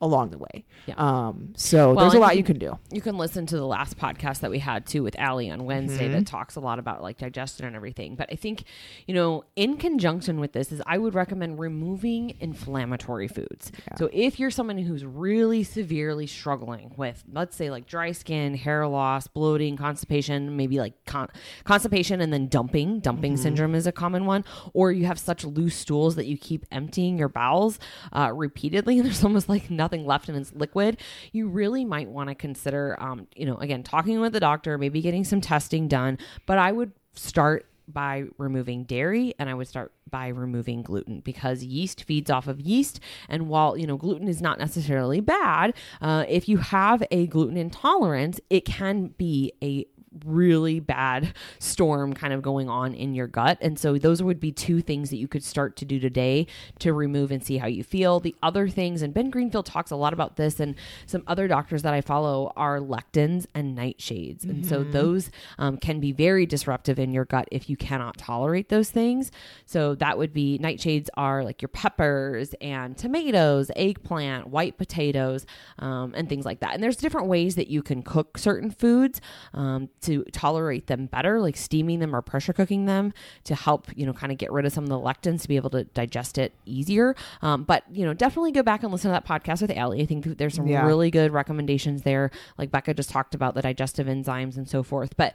along 0.00 0.30
the 0.30 0.38
way 0.38 0.64
Yeah. 0.86 0.94
um, 0.96 1.52
so 1.56 1.92
Well, 1.94 2.04
there's 2.04 2.14
a 2.14 2.18
lot 2.18 2.36
you 2.36 2.42
can 2.44 2.58
do 2.58 2.78
You 2.92 3.00
can 3.00 3.16
listen 3.18 3.46
to 3.46 3.56
the 3.56 3.66
last 3.66 3.98
podcast 3.98 4.40
that 4.40 4.50
we 4.50 4.58
had 4.58 4.86
too 4.86 5.02
with 5.02 5.18
Allie 5.18 5.50
on 5.50 5.64
Wednesday 5.64 6.04
Mm-hmm. 6.04 6.12
that 6.14 6.26
talks 6.26 6.56
a 6.56 6.60
lot 6.60 6.78
about 6.78 7.02
like 7.02 7.18
digestion 7.18 7.66
and 7.66 7.76
everything. 7.76 8.14
But 8.16 8.28
I 8.32 8.36
think, 8.36 8.64
you 9.06 9.14
know, 9.14 9.44
in 9.56 9.76
conjunction 9.76 10.40
with 10.40 10.52
this 10.52 10.72
is 10.72 10.80
I 10.86 10.96
would 10.98 11.14
recommend 11.14 11.58
removing 11.58 12.34
inflammatory 12.40 13.28
foods. 13.28 13.70
So 13.96 14.08
if 14.12 14.38
you're 14.40 14.50
someone 14.50 14.78
who's 14.78 15.04
really 15.04 15.62
severely 15.64 16.26
struggling 16.26 16.92
with, 16.96 17.22
let's 17.32 17.56
say 17.56 17.70
like 17.70 17.86
dry 17.86 18.12
skin, 18.12 18.54
hair 18.54 18.86
loss, 18.86 19.26
bloating, 19.26 19.76
constipation, 19.76 20.56
maybe 20.56 20.78
like 20.78 20.94
con- 21.04 21.28
constipation 21.64 22.20
and 22.20 22.32
then 22.32 22.48
dumping, 22.48 23.00
dumping 23.00 23.20
Mm-hmm. 23.34 23.42
syndrome 23.42 23.74
is 23.74 23.86
a 23.86 23.92
common 23.92 24.24
one, 24.24 24.44
or 24.72 24.90
you 24.92 25.04
have 25.06 25.18
such 25.18 25.44
loose 25.44 25.76
stools 25.76 26.16
that 26.16 26.26
you 26.26 26.38
keep 26.38 26.64
emptying 26.72 27.18
your 27.18 27.28
bowels 27.28 27.78
uh, 28.12 28.30
repeatedly 28.34 28.98
and 28.98 29.06
there's 29.06 29.19
almost 29.24 29.48
like 29.48 29.70
nothing 29.70 30.06
left 30.06 30.28
and 30.28 30.36
it's 30.36 30.52
liquid, 30.54 30.98
you 31.32 31.48
really 31.48 31.84
might 31.84 32.08
want 32.08 32.28
to 32.28 32.34
consider, 32.34 32.96
um, 33.00 33.26
you 33.34 33.46
know, 33.46 33.56
again, 33.56 33.82
talking 33.82 34.20
with 34.20 34.32
the 34.32 34.40
doctor, 34.40 34.78
maybe 34.78 35.00
getting 35.00 35.24
some 35.24 35.40
testing 35.40 35.88
done. 35.88 36.18
But 36.46 36.58
I 36.58 36.72
would 36.72 36.92
start 37.14 37.66
by 37.92 38.24
removing 38.38 38.84
dairy 38.84 39.34
and 39.38 39.48
I 39.50 39.54
would 39.54 39.68
start 39.68 39.92
by 40.08 40.28
removing 40.28 40.82
gluten 40.82 41.20
because 41.20 41.64
yeast 41.64 42.04
feeds 42.04 42.30
off 42.30 42.46
of 42.46 42.60
yeast. 42.60 43.00
And 43.28 43.48
while, 43.48 43.76
you 43.76 43.86
know, 43.86 43.96
gluten 43.96 44.28
is 44.28 44.40
not 44.40 44.58
necessarily 44.58 45.20
bad, 45.20 45.74
uh, 46.00 46.24
if 46.28 46.48
you 46.48 46.58
have 46.58 47.02
a 47.10 47.26
gluten 47.26 47.56
intolerance, 47.56 48.40
it 48.48 48.64
can 48.64 49.08
be 49.18 49.52
a 49.62 49.86
really 50.24 50.80
bad 50.80 51.34
storm 51.58 52.12
kind 52.12 52.32
of 52.32 52.42
going 52.42 52.68
on 52.68 52.94
in 52.94 53.14
your 53.14 53.26
gut. 53.26 53.58
And 53.60 53.78
so 53.78 53.96
those 53.96 54.22
would 54.22 54.40
be 54.40 54.52
two 54.52 54.80
things 54.80 55.10
that 55.10 55.16
you 55.16 55.28
could 55.28 55.44
start 55.44 55.76
to 55.76 55.84
do 55.84 56.00
today 56.00 56.46
to 56.80 56.92
remove 56.92 57.30
and 57.30 57.44
see 57.44 57.58
how 57.58 57.66
you 57.68 57.84
feel. 57.84 58.20
The 58.20 58.34
other 58.42 58.68
things, 58.68 59.02
and 59.02 59.14
Ben 59.14 59.30
Greenfield 59.30 59.66
talks 59.66 59.90
a 59.90 59.96
lot 59.96 60.12
about 60.12 60.36
this, 60.36 60.58
and 60.58 60.74
some 61.06 61.22
other 61.26 61.46
doctors 61.46 61.82
that 61.82 61.94
I 61.94 62.00
follow 62.00 62.52
are 62.56 62.80
lectins 62.80 63.46
and 63.54 63.76
nightshades. 63.76 64.44
And 64.44 64.66
so 64.66 64.82
those 64.82 65.30
um, 65.58 65.76
can 65.76 66.00
be 66.00 66.12
very 66.12 66.46
disruptive 66.46 66.98
in 66.98 67.12
your 67.12 67.24
gut 67.24 67.48
if 67.52 67.70
you 67.70 67.76
cannot 67.76 68.16
tolerate 68.16 68.68
those 68.68 68.90
things. 68.90 69.30
So 69.66 69.94
that 69.96 70.18
would 70.18 70.32
be 70.32 70.58
nightshades 70.58 71.08
are 71.14 71.44
like 71.44 71.62
your 71.62 71.68
peppers 71.68 72.54
and 72.60 72.96
tomatoes, 72.96 73.70
eggplant, 73.76 74.48
white 74.48 74.76
potatoes, 74.76 75.46
um, 75.78 76.14
and 76.16 76.28
things 76.28 76.44
like 76.44 76.60
that. 76.60 76.74
And 76.74 76.82
there's 76.82 76.96
different 76.96 77.28
ways 77.28 77.54
that 77.54 77.68
you 77.68 77.82
can 77.82 78.02
cook 78.02 78.38
certain 78.38 78.70
foods 78.70 79.20
um, 79.54 79.88
to 80.02 80.24
tolerate 80.32 80.86
them 80.86 81.06
better, 81.06 81.40
like 81.40 81.56
steaming 81.56 81.98
them 81.98 82.14
or 82.16 82.22
pressure 82.22 82.52
cooking 82.52 82.86
them 82.86 83.12
to 83.44 83.54
help, 83.54 83.86
you 83.94 84.06
know, 84.06 84.12
kind 84.12 84.32
of 84.32 84.38
get 84.38 84.50
rid 84.50 84.64
of 84.64 84.72
some 84.72 84.84
of 84.84 84.90
the 84.90 84.98
lectins 84.98 85.42
to 85.42 85.48
be 85.48 85.56
able 85.56 85.70
to 85.70 85.84
digest 85.84 86.38
it 86.38 86.52
easier. 86.64 87.14
Um, 87.42 87.64
but, 87.64 87.84
you 87.92 88.04
know, 88.06 88.14
definitely 88.14 88.52
go 88.52 88.62
back 88.62 88.82
and 88.82 88.90
listen 88.92 89.10
to 89.10 89.12
that 89.12 89.26
podcast 89.26 89.60
with 89.60 89.70
Allie. 89.76 90.00
I 90.02 90.06
think 90.06 90.38
there's 90.38 90.54
some 90.54 90.66
Yeah. 90.66 90.86
really 90.86 91.10
good 91.10 91.32
recommendations 91.32 92.02
there. 92.02 92.30
Like 92.56 92.70
Becca 92.70 92.94
just 92.94 93.10
talked 93.10 93.34
about 93.34 93.54
the 93.54 93.62
digestive 93.62 94.06
enzymes 94.06 94.56
and 94.56 94.68
so 94.68 94.82
forth. 94.82 95.16
But 95.16 95.34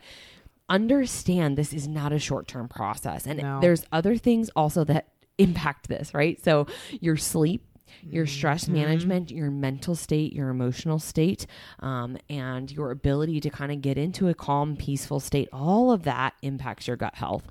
understand 0.70 1.58
this 1.58 1.74
is 1.74 1.88
not 1.88 2.12
a 2.12 2.20
short 2.20 2.48
term 2.48 2.68
process. 2.68 3.26
And 3.28 3.40
No. 3.42 3.60
there's 3.62 3.86
other 3.92 4.18
things 4.18 4.50
also 4.56 4.84
that 4.86 5.08
impact 5.38 5.88
this, 5.90 6.14
right? 6.14 6.44
So 6.44 6.66
your 7.02 7.18
sleep 7.18 7.62
your 8.02 8.26
stress 8.26 8.68
management, 8.68 9.32
your 9.32 9.52
mental 9.52 9.96
state, 9.96 10.34
your 10.34 10.50
emotional 10.50 11.00
state, 11.00 11.48
um, 11.80 12.18
and 12.30 12.72
your 12.72 12.92
ability 12.92 13.40
to 13.42 13.50
kind 13.50 13.72
of 13.72 13.82
get 13.82 13.98
into 13.98 14.28
a 14.28 14.34
calm, 14.34 14.76
peaceful 14.76 15.20
state. 15.20 15.50
All 15.52 15.92
of 15.92 16.04
that 16.04 16.34
impacts 16.42 16.88
your 16.88 16.98
gut 16.98 17.16
health. 17.16 17.48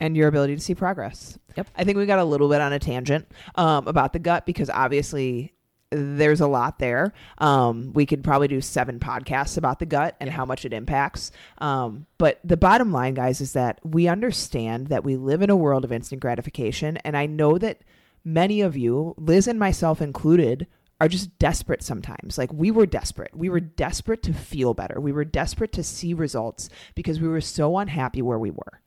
and 0.00 0.16
your 0.16 0.28
ability 0.28 0.54
to 0.54 0.60
see 0.60 0.74
progress. 0.74 1.38
Yep. 1.56 1.68
I 1.76 1.84
think 1.84 1.98
we 1.98 2.06
got 2.06 2.18
a 2.18 2.24
little 2.24 2.48
bit 2.48 2.60
on 2.60 2.72
a 2.72 2.78
tangent 2.78 3.30
um, 3.56 3.86
about 3.86 4.12
the 4.14 4.18
gut 4.18 4.46
because 4.46 4.70
obviously 4.70 5.52
there's 5.90 6.40
a 6.40 6.46
lot 6.46 6.78
there. 6.78 7.12
Um, 7.38 7.92
we 7.92 8.06
could 8.06 8.24
probably 8.24 8.48
do 8.48 8.60
seven 8.60 8.98
podcasts 8.98 9.58
about 9.58 9.78
the 9.78 9.86
gut 9.86 10.16
and 10.20 10.30
how 10.30 10.44
much 10.46 10.64
it 10.64 10.72
impacts. 10.72 11.32
Um, 11.58 12.06
but 12.16 12.40
the 12.44 12.56
bottom 12.56 12.92
line, 12.92 13.14
guys, 13.14 13.40
is 13.40 13.52
that 13.54 13.80
we 13.84 14.08
understand 14.08 14.86
that 14.86 15.04
we 15.04 15.16
live 15.16 15.42
in 15.42 15.50
a 15.50 15.56
world 15.56 15.84
of 15.84 15.92
instant 15.92 16.22
gratification. 16.22 16.96
And 16.98 17.16
I 17.16 17.26
know 17.26 17.58
that 17.58 17.82
many 18.24 18.60
of 18.60 18.76
you, 18.76 19.14
Liz 19.16 19.46
and 19.46 19.58
myself 19.58 20.00
included, 20.00 20.66
are 21.00 21.08
just 21.08 21.38
desperate 21.38 21.82
sometimes. 21.82 22.36
Like 22.36 22.52
we 22.52 22.70
were 22.70 22.86
desperate. 22.86 23.34
We 23.34 23.48
were 23.48 23.60
desperate 23.60 24.22
to 24.24 24.34
feel 24.34 24.74
better. 24.74 25.00
We 25.00 25.12
were 25.12 25.24
desperate 25.24 25.72
to 25.72 25.82
see 25.82 26.12
results 26.12 26.68
because 26.94 27.20
we 27.20 27.28
were 27.28 27.40
so 27.40 27.78
unhappy 27.78 28.20
where 28.20 28.38
we 28.38 28.50
were. 28.50 28.82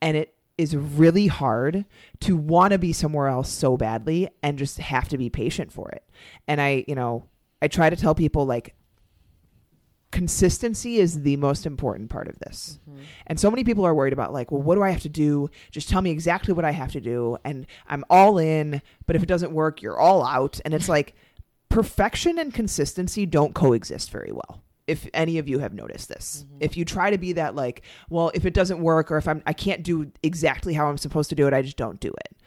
And 0.00 0.16
it 0.16 0.34
is 0.56 0.76
really 0.76 1.26
hard 1.26 1.84
to 2.20 2.36
want 2.36 2.72
to 2.72 2.78
be 2.78 2.92
somewhere 2.92 3.26
else 3.26 3.50
so 3.50 3.76
badly 3.76 4.28
and 4.42 4.58
just 4.58 4.78
have 4.78 5.08
to 5.08 5.18
be 5.18 5.28
patient 5.28 5.72
for 5.72 5.90
it. 5.90 6.04
And 6.46 6.60
I, 6.60 6.84
you 6.86 6.94
know, 6.94 7.26
I 7.60 7.68
try 7.68 7.90
to 7.90 7.96
tell 7.96 8.14
people 8.14 8.46
like 8.46 8.75
consistency 10.16 10.96
is 10.96 11.20
the 11.24 11.36
most 11.36 11.66
important 11.66 12.08
part 12.08 12.26
of 12.26 12.38
this. 12.38 12.78
Mm-hmm. 12.88 13.02
And 13.26 13.38
so 13.38 13.50
many 13.50 13.64
people 13.64 13.84
are 13.84 13.94
worried 13.94 14.14
about 14.14 14.32
like, 14.32 14.50
well, 14.50 14.62
what 14.62 14.76
do 14.76 14.82
I 14.82 14.88
have 14.88 15.02
to 15.02 15.10
do? 15.10 15.50
Just 15.70 15.90
tell 15.90 16.00
me 16.00 16.10
exactly 16.10 16.54
what 16.54 16.64
I 16.64 16.70
have 16.70 16.90
to 16.92 17.02
do 17.02 17.36
and 17.44 17.66
I'm 17.86 18.02
all 18.08 18.38
in, 18.38 18.80
but 19.04 19.14
if 19.14 19.22
it 19.22 19.26
doesn't 19.26 19.52
work, 19.52 19.82
you're 19.82 19.98
all 19.98 20.24
out. 20.24 20.58
And 20.64 20.72
it's 20.72 20.88
like 20.88 21.14
perfection 21.68 22.38
and 22.38 22.54
consistency 22.54 23.26
don't 23.26 23.54
coexist 23.54 24.10
very 24.10 24.32
well. 24.32 24.62
If 24.86 25.06
any 25.12 25.36
of 25.36 25.50
you 25.50 25.58
have 25.58 25.74
noticed 25.74 26.08
this. 26.08 26.46
Mm-hmm. 26.46 26.58
If 26.60 26.78
you 26.78 26.86
try 26.86 27.10
to 27.10 27.18
be 27.18 27.34
that 27.34 27.54
like, 27.54 27.82
well, 28.08 28.30
if 28.32 28.46
it 28.46 28.54
doesn't 28.54 28.80
work 28.80 29.10
or 29.10 29.18
if 29.18 29.28
I'm 29.28 29.42
I 29.44 29.52
can't 29.52 29.82
do 29.82 30.10
exactly 30.22 30.72
how 30.72 30.86
I'm 30.86 30.96
supposed 30.96 31.28
to 31.28 31.36
do 31.36 31.46
it, 31.46 31.52
I 31.52 31.60
just 31.60 31.76
don't 31.76 32.00
do 32.00 32.08
it. 32.08 32.38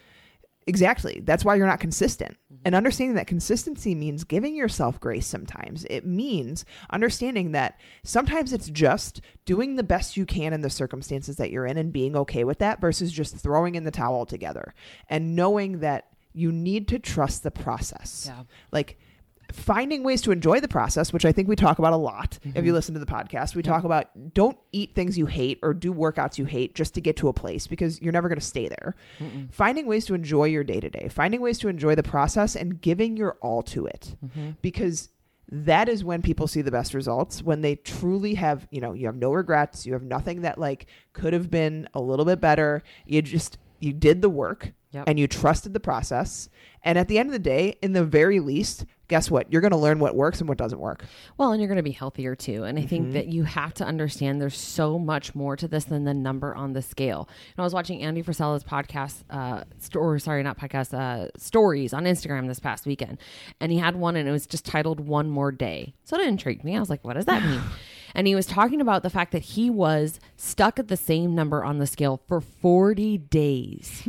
Exactly. 0.69 1.21
That's 1.25 1.43
why 1.43 1.55
you're 1.55 1.67
not 1.67 1.79
consistent. 1.79 2.37
Mm-hmm. 2.53 2.61
And 2.65 2.75
understanding 2.75 3.15
that 3.15 3.27
consistency 3.27 3.95
means 3.95 4.23
giving 4.23 4.55
yourself 4.55 4.99
grace 4.99 5.25
sometimes. 5.25 5.85
It 5.89 6.05
means 6.05 6.63
understanding 6.91 7.51
that 7.53 7.79
sometimes 8.03 8.53
it's 8.53 8.69
just 8.69 9.21
doing 9.45 9.75
the 9.75 9.83
best 9.83 10.15
you 10.15 10.25
can 10.25 10.53
in 10.53 10.61
the 10.61 10.69
circumstances 10.69 11.37
that 11.37 11.51
you're 11.51 11.65
in 11.65 11.77
and 11.77 11.91
being 11.91 12.15
okay 12.15 12.43
with 12.43 12.59
that 12.59 12.79
versus 12.79 13.11
just 13.11 13.35
throwing 13.35 13.75
in 13.75 13.83
the 13.83 13.91
towel 13.91 14.15
altogether 14.15 14.73
and 15.09 15.35
knowing 15.35 15.79
that 15.79 16.05
you 16.33 16.51
need 16.51 16.87
to 16.87 16.99
trust 16.99 17.43
the 17.43 17.51
process. 17.51 18.25
Yeah. 18.27 18.43
Like 18.71 18.99
finding 19.51 20.03
ways 20.03 20.21
to 20.21 20.31
enjoy 20.31 20.59
the 20.59 20.67
process, 20.67 21.11
which 21.11 21.25
I 21.25 21.31
think 21.31 21.47
we 21.47 21.55
talk 21.55 21.79
about 21.79 21.93
a 21.93 21.97
lot. 21.97 22.39
If 22.43 22.55
you 22.55 22.61
mm-hmm. 22.61 22.71
listen 22.71 22.93
to 22.93 22.99
the 22.99 23.05
podcast, 23.05 23.55
we 23.55 23.61
talk 23.61 23.83
about 23.83 24.33
don't 24.33 24.57
eat 24.71 24.95
things 24.95 25.17
you 25.17 25.25
hate 25.25 25.59
or 25.63 25.73
do 25.73 25.93
workouts 25.93 26.37
you 26.37 26.45
hate 26.45 26.75
just 26.75 26.93
to 26.95 27.01
get 27.01 27.17
to 27.17 27.27
a 27.27 27.33
place 27.33 27.67
because 27.67 28.01
you're 28.01 28.13
never 28.13 28.29
going 28.29 28.39
to 28.39 28.45
stay 28.45 28.67
there. 28.67 28.95
Finding 29.51 29.85
ways 29.85 30.05
to 30.05 30.13
enjoy 30.13 30.45
your 30.45 30.63
day 30.63 30.79
to 30.79 30.89
day, 30.89 31.09
finding 31.09 31.41
ways 31.41 31.57
to 31.59 31.67
enjoy 31.67 31.95
the 31.95 32.03
process 32.03 32.55
and 32.55 32.81
giving 32.81 33.17
your 33.17 33.37
all 33.41 33.61
to 33.63 33.85
it 33.85 34.15
mm-hmm. 34.23 34.51
because 34.61 35.09
that 35.51 35.89
is 35.89 36.03
when 36.03 36.21
people 36.21 36.47
see 36.47 36.61
the 36.61 36.71
best 36.71 36.93
results 36.93 37.41
when 37.41 37.61
they 37.61 37.75
truly 37.75 38.35
have 38.35 38.67
you 38.69 38.79
know 38.79 38.93
you 38.93 39.07
have 39.07 39.15
no 39.15 39.31
regrets 39.31 39.83
you 39.83 39.93
have 39.93 40.03
nothing 40.03 40.41
that 40.41 40.59
like 40.59 40.85
could 41.13 41.33
have 41.33 41.49
been 41.49 41.89
a 41.95 41.99
little 41.99 42.23
bit 42.23 42.39
better 42.39 42.83
you 43.07 43.19
just 43.19 43.57
you 43.79 43.91
did 43.91 44.21
the 44.21 44.29
work 44.29 44.73
Yep. 44.91 45.03
and 45.05 45.19
you 45.19 45.27
trusted 45.27 45.73
the 45.73 45.79
process 45.79 46.49
and 46.83 46.97
at 46.97 47.07
the 47.07 47.17
end 47.19 47.29
of 47.29 47.33
the 47.33 47.39
day 47.39 47.77
in 47.81 47.93
the 47.93 48.03
very 48.05 48.39
least 48.39 48.85
guess 49.07 49.31
what 49.31 49.51
you're 49.51 49.61
going 49.61 49.71
to 49.71 49.77
learn 49.77 49.97
what 49.97 50.15
works 50.15 50.39
and 50.39 50.47
what 50.47 50.57
doesn't 50.59 50.79
work 50.79 51.03
Well, 51.35 51.51
and 51.51 51.59
you're 51.59 51.67
going 51.67 51.77
to 51.77 51.83
be 51.83 51.89
healthier 51.91 52.35
too. 52.35 52.63
And 52.63 52.77
I 52.77 52.81
Mm-hmm. 52.81 52.89
think 52.89 53.13
that 53.13 53.27
you 53.27 53.43
have 53.43 53.73
to 53.75 53.83
understand 53.83 54.39
there's 54.39 54.55
so 54.55 54.99
much 54.99 55.33
more 55.33 55.55
to 55.55 55.67
this 55.67 55.85
than 55.85 56.03
the 56.03 56.13
number 56.13 56.53
on 56.53 56.73
the 56.73 56.83
scale. 56.83 57.27
And 57.57 57.61
I 57.61 57.63
was 57.63 57.73
watching 57.73 58.03
Andy 58.03 58.21
Frisella's 58.21 58.63
podcast, 58.63 59.23
uh, 59.31 59.63
or 59.95 60.19
sorry, 60.19 60.43
not 60.43 60.59
podcast, 60.59 60.93
uh, 60.93 61.29
stories 61.37 61.91
on 61.91 62.03
Instagram 62.03 62.47
this 62.47 62.59
past 62.59 62.85
weekend. 62.85 63.17
And 63.59 63.71
he 63.71 63.79
had 63.79 63.95
one 63.95 64.15
and 64.15 64.29
it 64.29 64.31
was 64.31 64.45
just 64.45 64.63
titled 64.63 64.99
One 64.99 65.27
More 65.27 65.51
Day. 65.51 65.95
So 66.03 66.15
it 66.19 66.27
intrigued 66.27 66.63
me. 66.63 66.75
I 66.77 66.79
was 66.79 66.91
like, 66.91 67.03
what 67.03 67.15
does 67.15 67.25
that 67.25 67.41
mean? 67.43 67.61
and 68.13 68.27
he 68.27 68.35
was 68.35 68.45
talking 68.45 68.79
about 68.79 69.01
the 69.01 69.09
fact 69.09 69.31
that 69.31 69.41
he 69.41 69.71
was 69.71 70.19
stuck 70.37 70.77
at 70.77 70.87
the 70.87 70.97
same 70.97 71.33
number 71.33 71.63
on 71.63 71.79
the 71.79 71.87
scale 71.87 72.21
for 72.27 72.41
40 72.41 73.17
days. 73.17 74.03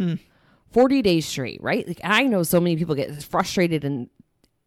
40 0.73 1.03
days 1.03 1.27
straight, 1.27 1.63
right? 1.63 1.87
Like 1.87 2.01
I 2.05 2.25
know 2.25 2.43
so 2.43 2.61
many 2.61 2.77
people 2.77 2.95
get 2.95 3.23
frustrated 3.23 3.85
and 3.85 4.09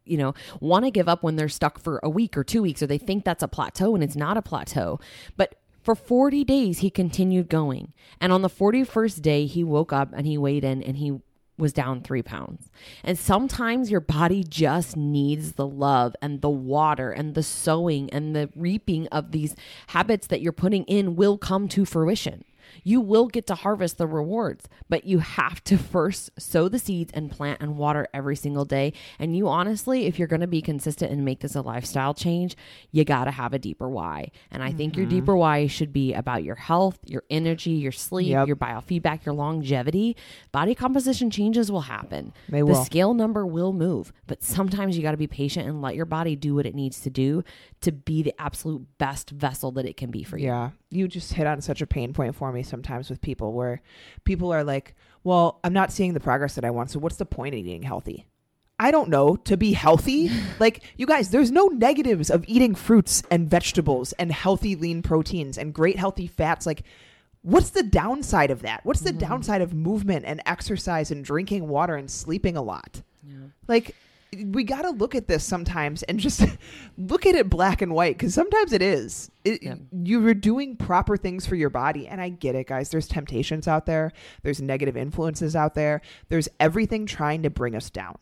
you 0.04 0.18
know, 0.18 0.34
want 0.60 0.84
to 0.84 0.90
give 0.90 1.08
up 1.08 1.22
when 1.22 1.36
they're 1.36 1.48
stuck 1.48 1.78
for 1.78 1.98
a 2.02 2.10
week 2.10 2.36
or 2.36 2.44
two 2.44 2.62
weeks, 2.62 2.82
or 2.82 2.86
they 2.86 2.98
think 2.98 3.24
that's 3.24 3.42
a 3.42 3.48
plateau 3.48 3.94
and 3.94 4.04
it's 4.04 4.16
not 4.16 4.36
a 4.36 4.42
plateau. 4.42 5.00
But 5.36 5.54
for 5.82 5.94
40 5.94 6.44
days, 6.44 6.78
he 6.78 6.90
continued 6.90 7.48
going. 7.48 7.92
And 8.20 8.32
on 8.32 8.42
the 8.42 8.50
41st 8.50 9.22
day, 9.22 9.46
he 9.46 9.64
woke 9.64 9.92
up 9.92 10.10
and 10.14 10.26
he 10.26 10.38
weighed 10.38 10.64
in 10.64 10.82
and 10.82 10.96
he 10.96 11.20
was 11.56 11.72
down 11.72 12.00
three 12.00 12.22
pounds. 12.22 12.70
And 13.04 13.18
sometimes 13.18 13.90
your 13.90 14.00
body 14.00 14.42
just 14.42 14.96
needs 14.96 15.52
the 15.52 15.66
love 15.66 16.16
and 16.20 16.40
the 16.40 16.50
water 16.50 17.12
and 17.12 17.34
the 17.34 17.42
sowing 17.42 18.10
and 18.10 18.34
the 18.34 18.50
reaping 18.56 19.06
of 19.08 19.30
these 19.30 19.54
habits 19.88 20.26
that 20.28 20.40
you're 20.40 20.52
putting 20.52 20.84
in 20.84 21.16
will 21.16 21.38
come 21.38 21.68
to 21.68 21.84
fruition 21.84 22.44
you 22.82 23.00
will 23.00 23.28
get 23.28 23.46
to 23.46 23.54
harvest 23.54 23.98
the 23.98 24.06
rewards, 24.06 24.68
but 24.88 25.04
you 25.04 25.18
have 25.20 25.62
to 25.64 25.78
first 25.78 26.30
sow 26.40 26.68
the 26.68 26.78
seeds 26.78 27.12
and 27.14 27.30
plant 27.30 27.60
and 27.60 27.76
water 27.76 28.08
every 28.12 28.36
single 28.36 28.64
day. 28.64 28.92
And 29.18 29.36
you 29.36 29.48
honestly, 29.48 30.06
if 30.06 30.18
you're 30.18 30.28
going 30.28 30.40
to 30.40 30.46
be 30.46 30.62
consistent 30.62 31.12
and 31.12 31.24
make 31.24 31.40
this 31.40 31.54
a 31.54 31.62
lifestyle 31.62 32.14
change, 32.14 32.56
you 32.90 33.04
got 33.04 33.24
to 33.24 33.30
have 33.30 33.52
a 33.52 33.58
deeper 33.58 33.88
why. 33.88 34.30
And 34.50 34.62
I 34.62 34.72
think 34.72 34.96
your 34.96 35.06
mm-hmm. 35.06 35.16
deeper 35.20 35.36
why 35.36 35.66
should 35.66 35.92
be 35.92 36.12
about 36.14 36.44
your 36.44 36.56
health, 36.56 36.98
your 37.04 37.22
energy, 37.30 37.70
your 37.70 37.92
sleep, 37.92 38.24
Yep. 38.24 38.46
your 38.46 38.56
biofeedback, 38.56 39.24
your 39.24 39.34
longevity. 39.34 40.16
Body 40.50 40.74
composition 40.74 41.30
changes 41.30 41.70
will 41.70 41.82
happen. 41.82 42.32
They 42.48 42.62
will. 42.62 42.74
the 42.74 42.84
scale 42.84 43.14
number 43.14 43.46
will 43.46 43.72
move, 43.72 44.12
but 44.26 44.42
sometimes 44.42 44.96
you 44.96 45.02
got 45.02 45.12
to 45.12 45.16
be 45.16 45.26
patient 45.26 45.68
and 45.68 45.82
let 45.82 45.94
your 45.94 46.06
body 46.06 46.36
do 46.36 46.54
what 46.54 46.66
it 46.66 46.74
needs 46.74 47.00
to 47.00 47.10
do 47.10 47.44
to 47.82 47.92
be 47.92 48.22
the 48.22 48.34
absolute 48.40 48.86
best 48.98 49.30
vessel 49.30 49.70
that 49.72 49.84
it 49.84 49.96
can 49.96 50.10
be 50.10 50.22
for 50.22 50.38
you. 50.38 50.46
Yeah. 50.46 50.70
You 50.94 51.08
just 51.08 51.32
hit 51.32 51.46
on 51.46 51.60
such 51.60 51.82
a 51.82 51.86
pain 51.86 52.12
point 52.12 52.34
for 52.34 52.52
me 52.52 52.62
sometimes 52.62 53.10
with 53.10 53.20
people 53.20 53.52
where 53.52 53.82
people 54.24 54.52
are 54.52 54.64
like, 54.64 54.94
well, 55.22 55.60
I'm 55.64 55.72
not 55.72 55.92
seeing 55.92 56.14
the 56.14 56.20
progress 56.20 56.54
that 56.54 56.64
I 56.64 56.70
want. 56.70 56.90
So 56.90 56.98
what's 56.98 57.16
the 57.16 57.26
point 57.26 57.54
of 57.54 57.60
eating 57.60 57.82
healthy? 57.82 58.26
I 58.78 58.90
don't 58.90 59.08
know. 59.08 59.36
To 59.36 59.56
be 59.56 59.72
healthy? 59.72 60.30
like, 60.58 60.82
you 60.96 61.06
guys, 61.06 61.30
there's 61.30 61.50
no 61.50 61.66
negatives 61.66 62.30
of 62.30 62.44
eating 62.46 62.74
fruits 62.74 63.22
and 63.30 63.48
vegetables 63.48 64.12
and 64.14 64.32
healthy 64.32 64.76
lean 64.76 65.02
proteins 65.02 65.58
and 65.58 65.72
great 65.72 65.96
healthy 65.96 66.26
fats. 66.26 66.66
Like, 66.66 66.82
what's 67.42 67.70
the 67.70 67.82
downside 67.82 68.50
of 68.50 68.62
that? 68.62 68.84
What's 68.84 69.00
the 69.00 69.10
mm-hmm. 69.10 69.18
downside 69.18 69.62
of 69.62 69.72
movement 69.72 70.24
and 70.26 70.42
exercise 70.46 71.10
and 71.10 71.24
drinking 71.24 71.68
water 71.68 71.94
and 71.94 72.10
sleeping 72.10 72.56
a 72.56 72.62
lot? 72.62 73.02
Like, 73.68 73.94
we 74.46 74.64
got 74.64 74.82
to 74.82 74.90
look 74.90 75.14
at 75.14 75.28
this 75.28 75.44
sometimes 75.44 76.02
and 76.04 76.18
just 76.18 76.44
look 76.98 77.26
at 77.26 77.34
it 77.34 77.50
black 77.50 77.82
and 77.82 77.94
white 77.94 78.16
because 78.16 78.34
sometimes 78.34 78.72
it 78.72 78.82
is. 78.82 79.30
It, 79.44 79.62
Yeah. 79.62 79.76
You're 79.92 80.34
doing 80.34 80.76
proper 80.76 81.16
things 81.16 81.46
for 81.46 81.56
your 81.56 81.70
body. 81.70 82.06
And 82.08 82.20
I 82.20 82.28
get 82.28 82.54
it, 82.54 82.66
guys. 82.66 82.90
There's 82.90 83.08
temptations 83.08 83.68
out 83.68 83.86
there, 83.86 84.12
there's 84.42 84.60
negative 84.60 84.96
influences 84.96 85.54
out 85.56 85.74
there, 85.74 86.00
there's 86.28 86.48
everything 86.60 87.06
trying 87.06 87.42
to 87.42 87.50
bring 87.50 87.74
us 87.74 87.90
down. 87.90 88.16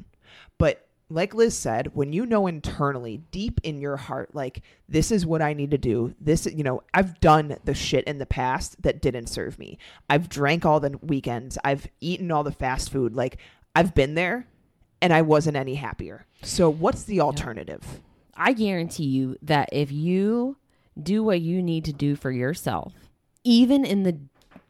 But 0.58 0.86
like 1.12 1.34
Liz 1.34 1.56
said, 1.56 1.94
when 1.94 2.12
you 2.12 2.24
know 2.24 2.46
internally, 2.46 3.18
deep 3.30 3.60
in 3.62 3.80
your 3.80 3.96
heart, 3.96 4.34
like, 4.34 4.62
this 4.88 5.10
is 5.10 5.26
what 5.26 5.42
I 5.42 5.52
need 5.52 5.70
to 5.72 5.78
do, 5.78 6.14
this, 6.20 6.46
you 6.46 6.64
know, 6.64 6.82
I've 6.94 7.20
done 7.20 7.56
the 7.64 7.74
shit 7.74 8.04
in 8.04 8.18
the 8.18 8.26
past 8.26 8.80
that 8.82 9.02
didn't 9.02 9.26
serve 9.26 9.58
me. 9.58 9.78
I've 10.08 10.28
drank 10.28 10.64
all 10.64 10.80
the 10.80 10.98
weekends, 11.02 11.58
I've 11.64 11.86
eaten 12.00 12.30
all 12.30 12.44
the 12.44 12.52
fast 12.52 12.90
food. 12.90 13.14
Like, 13.14 13.38
I've 13.74 13.94
been 13.94 14.14
there 14.14 14.46
and 15.02 15.12
I 15.12 15.20
wasn't 15.20 15.56
any 15.56 15.74
happier. 15.74 16.24
So, 16.42 16.70
what's 16.70 17.02
the 17.02 17.20
alternative? 17.20 18.00
I 18.34 18.54
guarantee 18.54 19.04
you 19.04 19.36
that 19.42 19.68
if 19.72 19.92
you 19.92 20.56
do 21.00 21.22
what 21.22 21.40
you 21.40 21.62
need 21.62 21.84
to 21.86 21.92
do 21.92 22.16
for 22.16 22.30
yourself, 22.30 22.94
even 23.44 23.84
in 23.84 24.04
the 24.04 24.18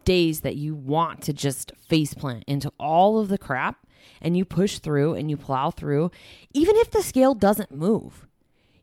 days 0.05 0.41
that 0.41 0.57
you 0.57 0.75
want 0.75 1.23
to 1.23 1.33
just 1.33 1.73
faceplant 1.89 2.43
into 2.47 2.73
all 2.81 3.21
of 3.21 3.29
the 3.29 3.39
crap 3.39 3.87
and 4.21 4.37
you 4.37 4.45
push 4.45 4.79
through 4.79 5.15
and 5.15 5.31
you 5.31 5.37
plow 5.37 5.71
through, 5.71 6.11
even 6.53 6.75
if 6.77 6.91
the 6.91 7.03
scale 7.03 7.35
doesn't 7.35 7.71
move, 7.71 8.27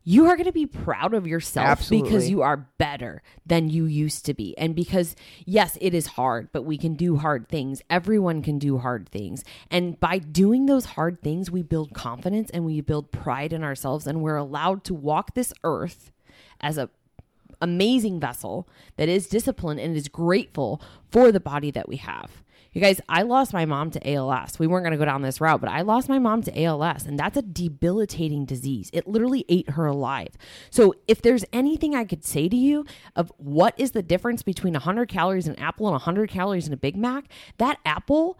you 0.10 0.26
are 0.26 0.36
going 0.36 0.48
to 0.48 0.52
be 0.52 0.66
proud 0.66 1.14
of 1.14 1.28
yourself 1.28 1.88
because 1.88 2.32
you 2.32 2.42
are 2.42 2.58
better 2.80 3.22
than 3.46 3.70
you 3.70 3.86
used 3.86 4.26
to 4.26 4.34
be. 4.34 4.58
And 4.58 4.76
because, 4.76 5.16
yes, 5.46 5.78
it 5.80 5.94
is 5.94 6.08
hard, 6.08 6.50
but 6.52 6.64
we 6.64 6.80
can 6.80 6.96
do 6.96 7.18
hard 7.18 7.48
things. 7.48 7.84
Everyone 7.92 8.42
can 8.42 8.58
do 8.58 8.80
hard 8.80 9.08
things. 9.10 9.44
And 9.70 10.00
by 10.00 10.18
doing 10.18 10.66
those 10.66 10.86
hard 10.86 11.22
things, 11.22 11.52
we 11.52 11.62
build 11.62 11.94
confidence 11.94 12.50
and 12.50 12.66
we 12.66 12.82
build 12.82 13.12
pride 13.12 13.54
in 13.54 13.64
ourselves. 13.64 14.08
And 14.08 14.24
we're 14.24 14.36
allowed 14.36 14.84
to 14.86 14.96
walk 14.96 15.36
this 15.36 15.54
earth 15.64 16.12
as 16.60 16.80
a 16.80 16.90
amazing 17.62 18.20
vessel 18.20 18.68
that 18.98 19.10
is 19.10 19.28
disciplined 19.28 19.80
and 19.80 19.96
is 19.96 20.08
grateful 20.08 20.82
for 21.12 21.32
the 21.32 21.40
body 21.40 21.70
that 21.70 21.88
we 21.88 21.98
have. 21.98 22.44
You 22.72 22.82
guys, 22.82 23.02
I 23.10 23.24
lost 23.24 23.52
my 23.52 23.66
mom 23.66 23.90
to 23.92 24.14
ALS. 24.14 24.60
We 24.60 24.68
weren't 24.68 24.84
going 24.84 24.92
to 24.92 24.98
go 24.98 25.06
down 25.06 25.24
this 25.24 25.42
route, 25.42 25.60
but 25.60 25.70
I 25.70 25.82
lost 25.82 26.08
my 26.08 26.20
mom 26.20 26.44
to 26.44 26.64
ALS, 26.64 27.06
and 27.06 27.18
that's 27.18 27.38
a 27.38 27.42
debilitating 27.42 28.46
disease. 28.46 28.92
It 28.94 29.08
literally 29.08 29.44
ate 29.50 29.72
her 29.72 29.88
alive. 29.88 30.38
So, 30.70 30.94
if 31.08 31.22
there's 31.22 31.44
anything 31.52 31.96
I 31.96 32.06
could 32.06 32.24
say 32.24 32.48
to 32.48 32.56
you 32.56 32.86
of 33.16 33.32
what 33.38 33.74
is 33.78 33.92
the 33.92 34.04
difference 34.04 34.44
between 34.44 34.74
100 34.74 35.10
calories 35.10 35.48
in 35.48 35.54
an 35.54 35.60
apple 35.60 35.88
and 35.88 35.94
100 35.94 36.30
calories 36.30 36.68
in 36.68 36.74
a 36.74 36.78
Big 36.78 36.96
Mac, 36.96 37.26
that 37.58 37.80
apple 37.86 38.40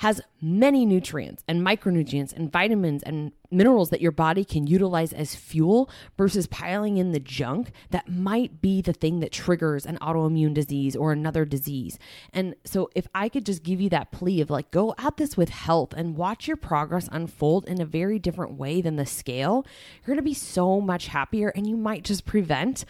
has 0.00 0.18
many 0.40 0.86
nutrients 0.86 1.44
and 1.46 1.60
micronutrients 1.60 2.32
and 2.32 2.50
vitamins 2.50 3.02
and 3.02 3.32
minerals 3.50 3.90
that 3.90 4.00
your 4.00 4.10
body 4.10 4.46
can 4.46 4.66
utilize 4.66 5.12
as 5.12 5.34
fuel 5.34 5.90
versus 6.16 6.46
piling 6.46 6.96
in 6.96 7.12
the 7.12 7.20
junk 7.20 7.70
that 7.90 8.08
might 8.08 8.62
be 8.62 8.80
the 8.80 8.94
thing 8.94 9.20
that 9.20 9.30
triggers 9.30 9.84
an 9.84 9.98
autoimmune 9.98 10.54
disease 10.54 10.96
or 10.96 11.12
another 11.12 11.44
disease. 11.44 11.98
And 12.32 12.54
so, 12.64 12.88
if 12.94 13.08
I 13.14 13.28
could 13.28 13.44
just 13.44 13.62
give 13.62 13.78
you 13.78 13.90
that 13.90 14.10
plea 14.10 14.40
of 14.40 14.48
like, 14.48 14.70
go 14.70 14.94
at 14.96 15.18
this 15.18 15.36
with 15.36 15.50
health 15.50 15.92
and 15.92 16.16
watch 16.16 16.48
your 16.48 16.56
progress 16.56 17.06
unfold 17.12 17.68
in 17.68 17.78
a 17.78 17.84
very 17.84 18.18
different 18.18 18.54
way 18.54 18.80
than 18.80 18.96
the 18.96 19.04
scale, 19.04 19.66
you're 20.06 20.16
gonna 20.16 20.22
be 20.22 20.32
so 20.32 20.80
much 20.80 21.08
happier 21.08 21.50
and 21.50 21.66
you 21.66 21.76
might 21.76 22.04
just 22.04 22.24
prevent 22.24 22.86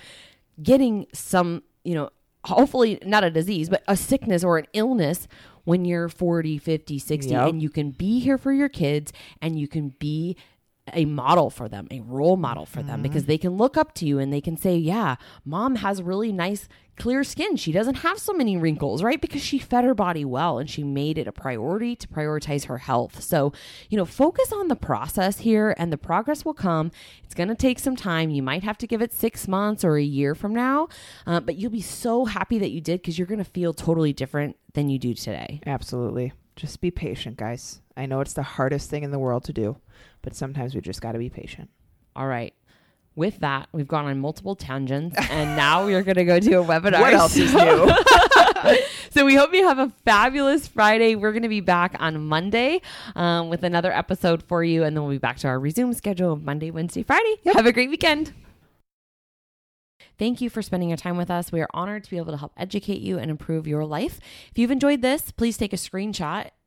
getting 0.63 1.09
some, 1.13 1.65
you 1.83 1.97
know, 1.97 2.11
hopefully 2.45 2.99
not 3.05 3.25
a 3.25 3.31
disease, 3.31 3.69
but 3.69 3.83
a 3.87 3.97
sickness 3.97 4.45
or 4.45 4.59
an 4.59 4.67
illness 4.73 5.29
when 5.65 5.85
you're 5.85 6.09
40, 6.09 6.59
50, 6.59 6.99
60, 6.99 7.31
Yep. 7.31 7.49
and 7.49 7.63
you 7.63 7.71
can 7.71 7.91
be 7.91 8.21
here 8.21 8.39
for 8.39 8.53
your 8.53 8.69
kids 8.69 9.13
and 9.41 9.59
you 9.59 9.69
can 9.69 9.91
be 9.99 10.37
a 10.93 11.05
model 11.05 11.51
for 11.51 11.69
them, 11.69 11.87
a 11.91 12.01
role 12.01 12.37
model 12.37 12.67
for 12.67 12.83
them, 12.83 12.97
mm-hmm. 12.97 13.03
because 13.03 13.27
they 13.27 13.39
can 13.39 13.57
look 13.57 13.77
up 13.77 13.95
to 13.95 14.07
you 14.07 14.19
and 14.19 14.33
they 14.33 14.41
can 14.41 14.57
say, 14.57 14.77
Yeah, 14.77 15.17
mom 15.45 15.77
has 15.77 16.03
really 16.03 16.33
nice, 16.33 16.69
clear 17.01 17.25
skin. 17.25 17.57
She 17.57 17.73
doesn't 17.73 17.97
have 17.97 18.19
so 18.19 18.35
many 18.35 18.59
wrinkles, 18.59 19.03
right? 19.03 19.21
Because 19.21 19.43
she 19.43 19.59
fed 19.59 19.85
her 19.85 19.95
body 19.95 20.25
well 20.25 20.59
and 20.59 20.69
she 20.69 20.85
made 20.85 21.17
it 21.17 21.27
a 21.27 21.33
priority 21.33 21.97
to 21.97 22.07
prioritize 22.07 22.67
her 22.67 22.79
health. 22.79 23.23
So, 23.23 23.53
you 23.89 23.97
know, 23.97 24.05
focus 24.05 24.53
on 24.53 24.69
the 24.69 24.77
process 24.77 25.39
here 25.39 25.75
and 25.79 25.91
the 25.91 25.97
progress 25.97 26.45
will 26.45 26.55
come. 26.55 26.93
It's 27.25 27.35
going 27.35 27.49
to 27.49 27.55
take 27.55 27.79
some 27.79 27.97
time. 27.97 28.29
You 28.29 28.43
might 28.43 28.63
have 28.65 28.77
to 28.79 28.87
give 28.87 29.01
it 29.01 29.15
six 29.15 29.49
months 29.49 29.83
or 29.83 29.97
a 29.97 30.03
year 30.03 30.35
from 30.35 30.53
now, 30.53 30.89
uh, 31.27 31.41
but 31.41 31.57
you'll 31.57 31.71
be 31.71 31.81
so 31.81 32.27
happy 32.27 32.59
that 32.59 32.71
you 32.71 32.83
did 32.83 33.01
because 33.01 33.19
you're 33.19 33.27
going 33.27 33.39
to 33.39 33.45
feel 33.45 33.73
totally 33.73 34.13
different 34.13 34.57
than 34.75 34.91
you 34.91 34.99
do 34.99 35.15
today. 35.15 35.61
Absolutely. 35.67 36.35
Just 36.55 36.83
be 36.83 36.91
patient, 36.91 37.39
guys. 37.39 37.81
I 37.97 38.05
know 38.05 38.21
it's 38.21 38.35
the 38.35 38.43
hardest 38.43 38.91
thing 38.91 39.05
in 39.05 39.11
the 39.11 39.19
world 39.19 39.45
to 39.45 39.55
do, 39.55 39.79
but 40.21 40.35
sometimes 40.35 40.75
we 40.75 40.83
just 40.83 41.01
got 41.01 41.13
to 41.13 41.19
be 41.19 41.31
patient. 41.31 41.71
All 42.15 42.27
right. 42.27 42.53
With 43.17 43.41
that, 43.41 43.69
we've 43.73 43.89
gone 43.89 44.07
on 44.07 44.21
multiple 44.21 44.55
tangents, 44.55 45.17
and 45.31 45.57
now 45.57 45.85
we're 45.85 46.03
going 46.03 46.15
to 46.15 46.25
go 46.25 46.39
do 46.39 46.63
a 46.63 46.65
webinar. 46.65 47.01
What 47.01 47.13
else 47.13 47.37
is 47.37 47.53
new? 47.53 47.93
so 49.11 49.27
we 49.27 49.35
hope 49.35 49.53
you 49.53 49.67
have 49.67 49.79
a 49.81 49.91
fabulous 50.05 50.69
Friday. 50.69 51.17
We're 51.17 51.33
going 51.33 51.43
to 51.43 51.49
be 51.49 51.61
back 51.61 51.97
on 51.99 52.25
Monday 52.27 52.81
um, 53.17 53.49
with 53.49 53.65
another 53.65 53.93
episode 53.93 54.45
for 54.45 54.63
you, 54.63 54.85
and 54.85 54.97
then 54.97 55.03
we'll 55.03 55.13
be 55.13 55.19
back 55.19 55.39
to 55.39 55.49
our 55.49 55.59
resume 55.59 55.93
schedule 55.93 56.33
of 56.33 56.45
Monday, 56.45 56.71
Wednesday, 56.71 57.03
Friday. 57.03 57.37
Have 57.47 57.67
a 57.67 57.73
great 57.73 57.91
weekend. 57.91 58.33
Thank 60.21 60.41
you 60.41 60.51
for 60.51 60.61
spending 60.61 60.91
your 60.91 60.99
time 60.99 61.17
with 61.17 61.31
us. 61.31 61.51
We 61.51 61.63
are 61.63 61.69
honored 61.73 62.05
to 62.05 62.11
be 62.11 62.19
able 62.19 62.33
to 62.33 62.39
help 62.39 62.53
educate 62.57 63.01
you 63.01 63.19
and 63.19 63.31
improve 63.31 63.67
your 63.67 63.87
life. 63.87 64.21
If 64.51 64.59
you've 64.59 64.71
enjoyed 64.71 65.03
this, 65.03 65.31
please 65.31 65.57
take 65.57 65.73
a 65.73 65.77
screenshot, 65.77 66.51